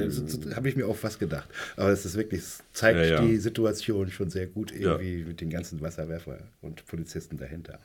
[0.55, 1.47] habe ich mir auch fast gedacht.
[1.77, 5.81] Aber es ist wirklich, es zeigt die Situation schon sehr gut irgendwie mit den ganzen
[5.81, 7.79] Wasserwerfer und Polizisten dahinter.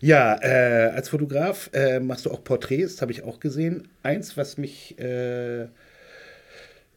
[0.00, 3.88] Ja, äh, als Fotograf äh, machst du auch Porträts, habe ich auch gesehen.
[4.02, 5.62] Eins, was mich äh,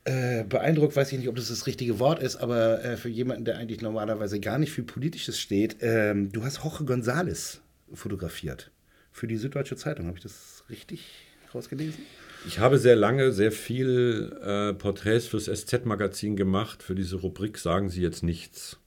[0.05, 3.45] äh, beeindruckt, weiß ich nicht, ob das das richtige Wort ist, aber äh, für jemanden,
[3.45, 7.59] der eigentlich normalerweise gar nicht für Politisches steht, ähm, du hast Jorge González
[7.93, 8.71] fotografiert.
[9.13, 11.05] Für die Süddeutsche Zeitung, habe ich das richtig
[11.53, 12.03] rausgelesen?
[12.47, 16.83] Ich habe sehr lange sehr viel äh, Porträts fürs SZ-Magazin gemacht.
[16.83, 18.79] Für diese Rubrik sagen Sie jetzt nichts.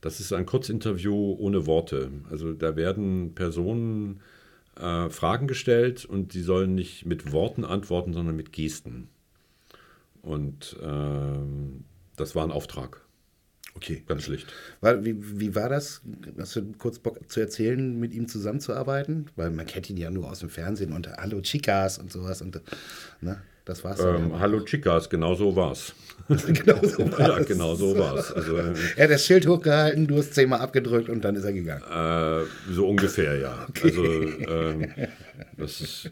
[0.00, 2.10] Das ist ein Kurzinterview ohne Worte.
[2.28, 4.20] Also da werden Personen
[4.76, 9.08] äh, Fragen gestellt und die sollen nicht mit Worten antworten, sondern mit Gesten.
[10.20, 11.38] Und äh,
[12.16, 13.01] das war ein Auftrag.
[13.82, 14.02] Okay.
[14.06, 14.46] Ganz schlicht.
[14.80, 16.02] War, wie, wie war das?
[16.38, 19.28] Hast du kurz Bock zu erzählen, mit ihm zusammenzuarbeiten?
[19.34, 22.42] Weil man kennt ihn ja nur aus dem Fernsehen unter Hallo Chicas und sowas.
[22.42, 22.60] Und,
[23.20, 23.42] ne?
[23.64, 24.00] Das war's.
[24.00, 25.94] Ähm, Hallo Chicas, genau so war's.
[26.28, 27.18] genau so war's.
[27.18, 28.32] ja, genau so war's.
[28.32, 28.56] Also,
[28.96, 31.82] er hat das Schild hochgehalten, du hast zehnmal abgedrückt und dann ist er gegangen.
[31.82, 33.66] Äh, so ungefähr, ja.
[33.68, 33.88] Okay.
[33.88, 34.92] Also, ähm,
[35.56, 36.10] das ist,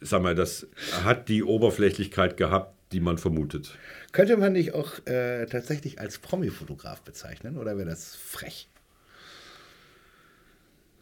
[0.00, 0.66] sag mal, das
[1.04, 3.76] hat die Oberflächlichkeit gehabt, die man vermutet.
[4.12, 8.68] Könnte man dich auch äh, tatsächlich als Promi-Fotograf bezeichnen oder wäre das frech?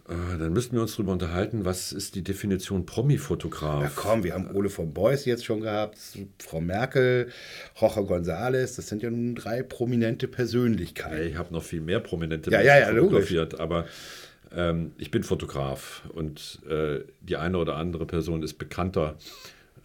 [0.08, 3.82] Äh, dann müssten wir uns darüber unterhalten, was ist die Definition Promi-Fotograf?
[3.82, 5.98] Na komm, wir haben Ole von Beuys jetzt schon gehabt,
[6.38, 7.30] Frau Merkel,
[7.80, 11.28] Jorge González, das sind ja nun drei prominente Persönlichkeiten.
[11.28, 13.60] Ich habe noch viel mehr prominente ja, ja, ja, fotografiert, logisch.
[13.60, 13.86] aber
[14.54, 19.16] ähm, ich bin Fotograf und äh, die eine oder andere Person ist bekannter,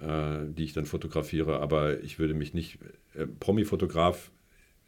[0.02, 2.80] die ich dann fotografiere, aber ich würde mich nicht,
[3.16, 4.32] äh, Promi-Fotograf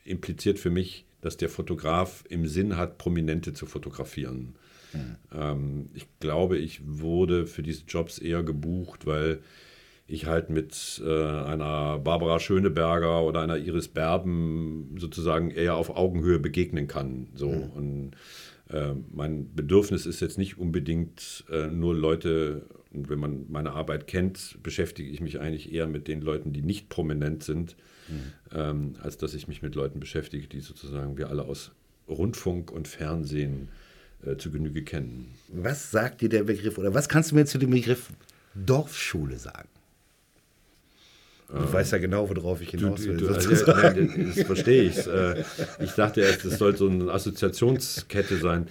[0.04, 4.56] impliziert für mich, dass der Fotograf im Sinn hat, Prominente zu fotografieren.
[4.94, 5.90] Mhm.
[5.94, 9.40] ich glaube, ich wurde für diese Jobs eher gebucht, weil
[10.12, 16.40] ich halt mit äh, einer Barbara Schöneberger oder einer Iris Berben sozusagen eher auf Augenhöhe
[16.40, 17.28] begegnen kann.
[17.34, 17.50] So.
[17.50, 17.70] Mhm.
[17.72, 18.12] Und
[18.70, 24.08] äh, mein Bedürfnis ist jetzt nicht unbedingt äh, nur Leute, und wenn man meine Arbeit
[24.08, 27.76] kennt, beschäftige ich mich eigentlich eher mit den Leuten, die nicht prominent sind,
[28.08, 28.34] mhm.
[28.54, 31.72] ähm, als dass ich mich mit Leuten beschäftige, die sozusagen wir alle aus
[32.08, 33.70] Rundfunk und Fernsehen
[34.26, 35.34] äh, zu Genüge kennen.
[35.48, 38.10] Was sagt dir der Begriff oder was kannst du mir zu dem Begriff
[38.56, 39.70] Dorfschule sagen?
[41.48, 43.18] Du ähm, weißt ja genau, worauf ich hinaus will.
[43.18, 45.06] Du, du, also, das verstehe ich.
[45.06, 45.44] Äh,
[45.80, 48.68] ich dachte erst, es soll so eine Assoziationskette sein.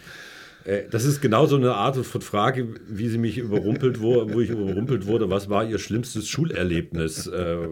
[0.65, 4.41] Äh, das ist genau so eine Art von Frage, wie sie mich überrumpelt wurde, wo
[4.41, 5.31] ich überrumpelt wurde.
[5.31, 7.27] Was war ihr schlimmstes Schulerlebnis?
[7.27, 7.69] Äh,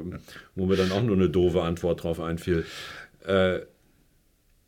[0.54, 2.64] wo mir dann auch nur eine doofe Antwort drauf einfiel.
[3.24, 3.60] Äh,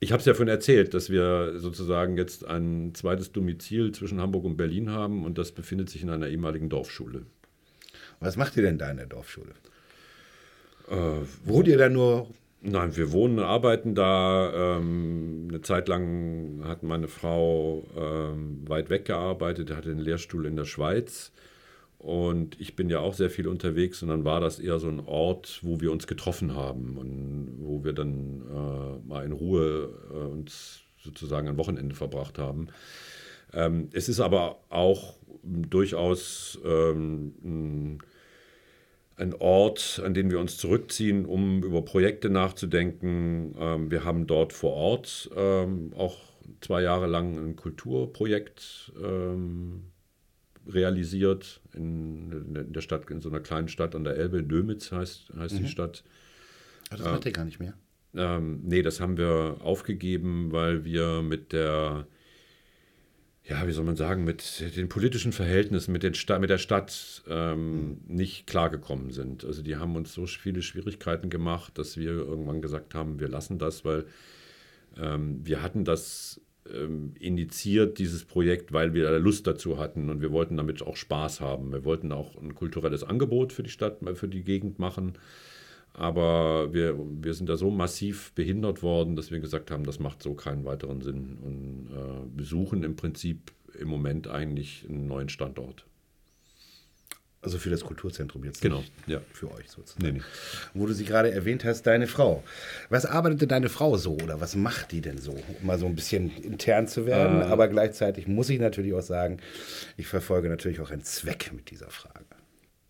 [0.03, 4.45] ich habe es ja vorhin erzählt, dass wir sozusagen jetzt ein zweites Domizil zwischen Hamburg
[4.45, 7.27] und Berlin haben und das befindet sich in einer ehemaligen Dorfschule.
[8.19, 9.53] Was macht ihr denn da in der Dorfschule?
[10.91, 10.95] Äh,
[11.45, 12.29] Wohnt ihr da nur?
[12.63, 14.77] Nein, wir wohnen und arbeiten da.
[14.77, 20.57] Ähm, eine Zeit lang hat meine Frau ähm, weit weg gearbeitet, hatte einen Lehrstuhl in
[20.57, 21.33] der Schweiz.
[21.99, 25.01] Und ich bin ja auch sehr viel unterwegs und dann war das eher so ein
[25.01, 30.15] Ort, wo wir uns getroffen haben und wo wir dann äh, mal in Ruhe äh,
[30.15, 32.69] uns sozusagen ein Wochenende verbracht haben.
[33.53, 37.99] Ähm, es ist aber auch durchaus ähm,
[39.21, 43.55] ein Ort, an den wir uns zurückziehen, um über Projekte nachzudenken.
[43.59, 46.17] Ähm, wir haben dort vor Ort ähm, auch
[46.61, 49.85] zwei Jahre lang ein Kulturprojekt ähm,
[50.67, 55.33] realisiert in, in, der Stadt, in so einer kleinen Stadt an der Elbe, Dömitz heißt,
[55.37, 55.59] heißt mhm.
[55.59, 56.03] die Stadt.
[56.91, 57.75] Ach, das macht ihr gar nicht mehr?
[58.15, 62.07] Ähm, nee, das haben wir aufgegeben, weil wir mit der,
[63.51, 67.23] ja, wie soll man sagen, mit den politischen Verhältnissen, mit, den Sta mit der Stadt
[67.29, 67.99] ähm, mhm.
[68.07, 69.45] nicht klargekommen sind.
[69.45, 73.59] Also die haben uns so viele Schwierigkeiten gemacht, dass wir irgendwann gesagt haben, wir lassen
[73.59, 74.05] das, weil
[74.97, 76.41] ähm, wir hatten das
[76.73, 81.41] ähm, initiiert, dieses Projekt, weil wir Lust dazu hatten und wir wollten damit auch Spaß
[81.41, 81.73] haben.
[81.73, 85.15] Wir wollten auch ein kulturelles Angebot für die Stadt, für die Gegend machen.
[85.93, 90.23] Aber wir, wir sind da so massiv behindert worden, dass wir gesagt haben, das macht
[90.23, 95.85] so keinen weiteren Sinn und äh, besuchen im Prinzip im Moment eigentlich einen neuen Standort.
[97.43, 98.61] Also für das Kulturzentrum jetzt.
[98.61, 99.21] Genau, ja.
[99.33, 100.17] Für euch sozusagen.
[100.17, 100.23] Nee.
[100.75, 102.45] Wo du sie gerade erwähnt hast, deine Frau.
[102.91, 105.33] Was arbeitete deine Frau so oder was macht die denn so?
[105.33, 107.41] Um mal so ein bisschen intern zu werden.
[107.41, 109.39] Äh, aber gleichzeitig muss ich natürlich auch sagen,
[109.97, 112.27] ich verfolge natürlich auch einen Zweck mit dieser Frage.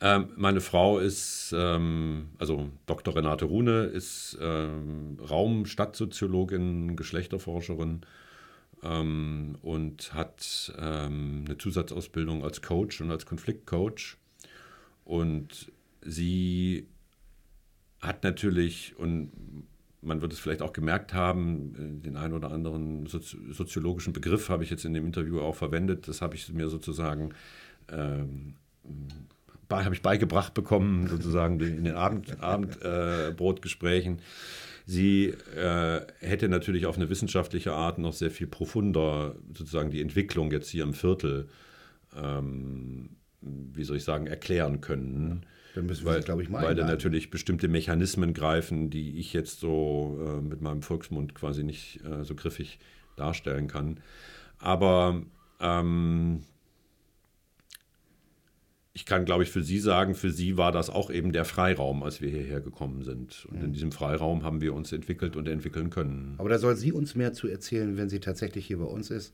[0.03, 3.15] Ähm, meine Frau ist, ähm, also Dr.
[3.15, 8.01] Renate Rune, ist ähm, Raum-Stadtsoziologin, Geschlechterforscherin
[8.83, 14.17] ähm, und hat ähm, eine Zusatzausbildung als Coach und als Konfliktcoach
[15.05, 15.71] und
[16.03, 16.89] sie
[18.01, 19.33] hat natürlich, und
[20.01, 24.65] man wird es vielleicht auch gemerkt haben, äh, den einen oder anderen soziologischen Begriff habe
[24.65, 26.09] ich jetzt in dem Interview auch verwendet.
[26.09, 27.35] Das habe ich mir sozusagen
[27.91, 28.55] ähm,
[29.71, 34.19] habe ich beigebracht bekommen, sozusagen in den Abend, Abendbrotgesprächen.
[34.19, 34.23] Äh,
[34.87, 40.51] Sie äh, hätte natürlich auf eine wissenschaftliche Art noch sehr viel profunder sozusagen die Entwicklung
[40.51, 41.49] jetzt hier im Viertel
[42.17, 43.11] ähm,
[43.43, 45.47] wie soll ich sagen, erklären können.
[45.75, 49.61] Dann müssen wir glaube ich, mal Weil da natürlich bestimmte Mechanismen greifen, die ich jetzt
[49.61, 52.79] so äh, mit meinem Volksmund quasi nicht äh, so griffig
[53.17, 54.01] darstellen kann.
[54.59, 55.23] Aber
[55.61, 56.43] ähm,
[59.01, 62.03] ich kann, glaube ich, für Sie sagen, für Sie war das auch eben der Freiraum,
[62.03, 63.47] als wir hierher gekommen sind.
[63.51, 66.35] Und in diesem Freiraum haben wir uns entwickelt und entwickeln können.
[66.37, 69.33] Aber da soll sie uns mehr zu erzählen, wenn sie tatsächlich hier bei uns ist.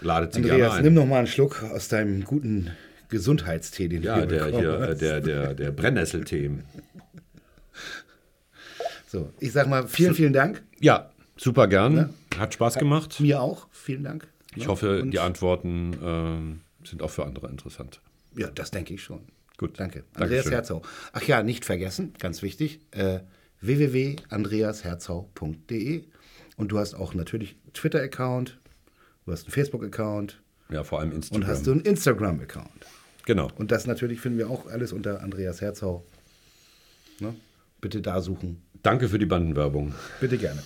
[0.00, 0.82] Ladet Sie gerne Andreas, ein.
[0.82, 2.72] nimm noch mal einen Schluck aus deinem guten
[3.10, 5.00] Gesundheitstee, den ja, du der, bekommen hier, äh, hast.
[5.02, 6.50] der, der, der Brennnesseltee.
[9.06, 10.64] So, ich sag mal vielen, vielen Dank.
[10.80, 12.12] Ja, super gern.
[12.36, 13.20] Hat Spaß gemacht.
[13.20, 13.68] Mir auch.
[13.70, 14.26] Vielen Dank.
[14.56, 18.00] Ich Ja, hoffe, und- die Antworten ähm, sind auch für andere interessant.
[18.36, 19.22] Ja, das denke ich schon.
[19.56, 19.78] Gut.
[19.78, 20.04] Danke.
[20.14, 20.52] Andreas Dankeschön.
[20.52, 20.82] Herzau.
[21.12, 23.20] Ach ja, nicht vergessen, ganz wichtig, äh,
[23.60, 26.04] www.andreasherzau.de
[26.56, 28.58] und du hast auch natürlich einen Twitter-Account,
[29.26, 31.46] du hast einen Facebook-Account Ja, vor allem und Instagram.
[31.48, 32.86] hast du einen Instagram-Account.
[33.26, 33.50] genau.
[33.56, 36.04] Und das natürlich finden wir auch alles unter Andreas Herzau.
[37.18, 37.34] Ne?
[37.80, 38.62] Bitte da suchen.
[38.82, 39.94] Danke für die Bandenwerbung.
[40.20, 40.62] Bitte gerne.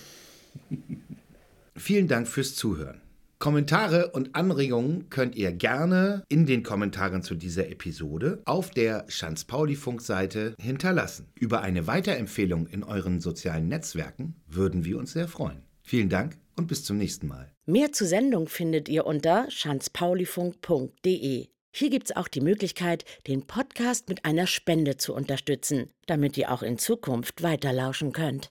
[1.75, 3.01] Vielen Dank fürs Zuhören.
[3.39, 10.55] Kommentare und Anregungen könnt ihr gerne in den Kommentaren zu dieser Episode auf der Schanz-Pauli-Funk-Seite
[10.59, 11.27] hinterlassen.
[11.35, 15.63] Über eine Weiterempfehlung in euren sozialen Netzwerken würden wir uns sehr freuen.
[15.83, 17.51] Vielen Dank und bis zum nächsten Mal.
[17.65, 21.47] Mehr zur Sendung findet ihr unter schanzpaulifunk.de.
[21.77, 26.63] Hier gibt's auch die Möglichkeit, den Podcast mit einer Spende zu unterstützen, damit ihr auch
[26.63, 28.49] in Zukunft weiterlauschen könnt.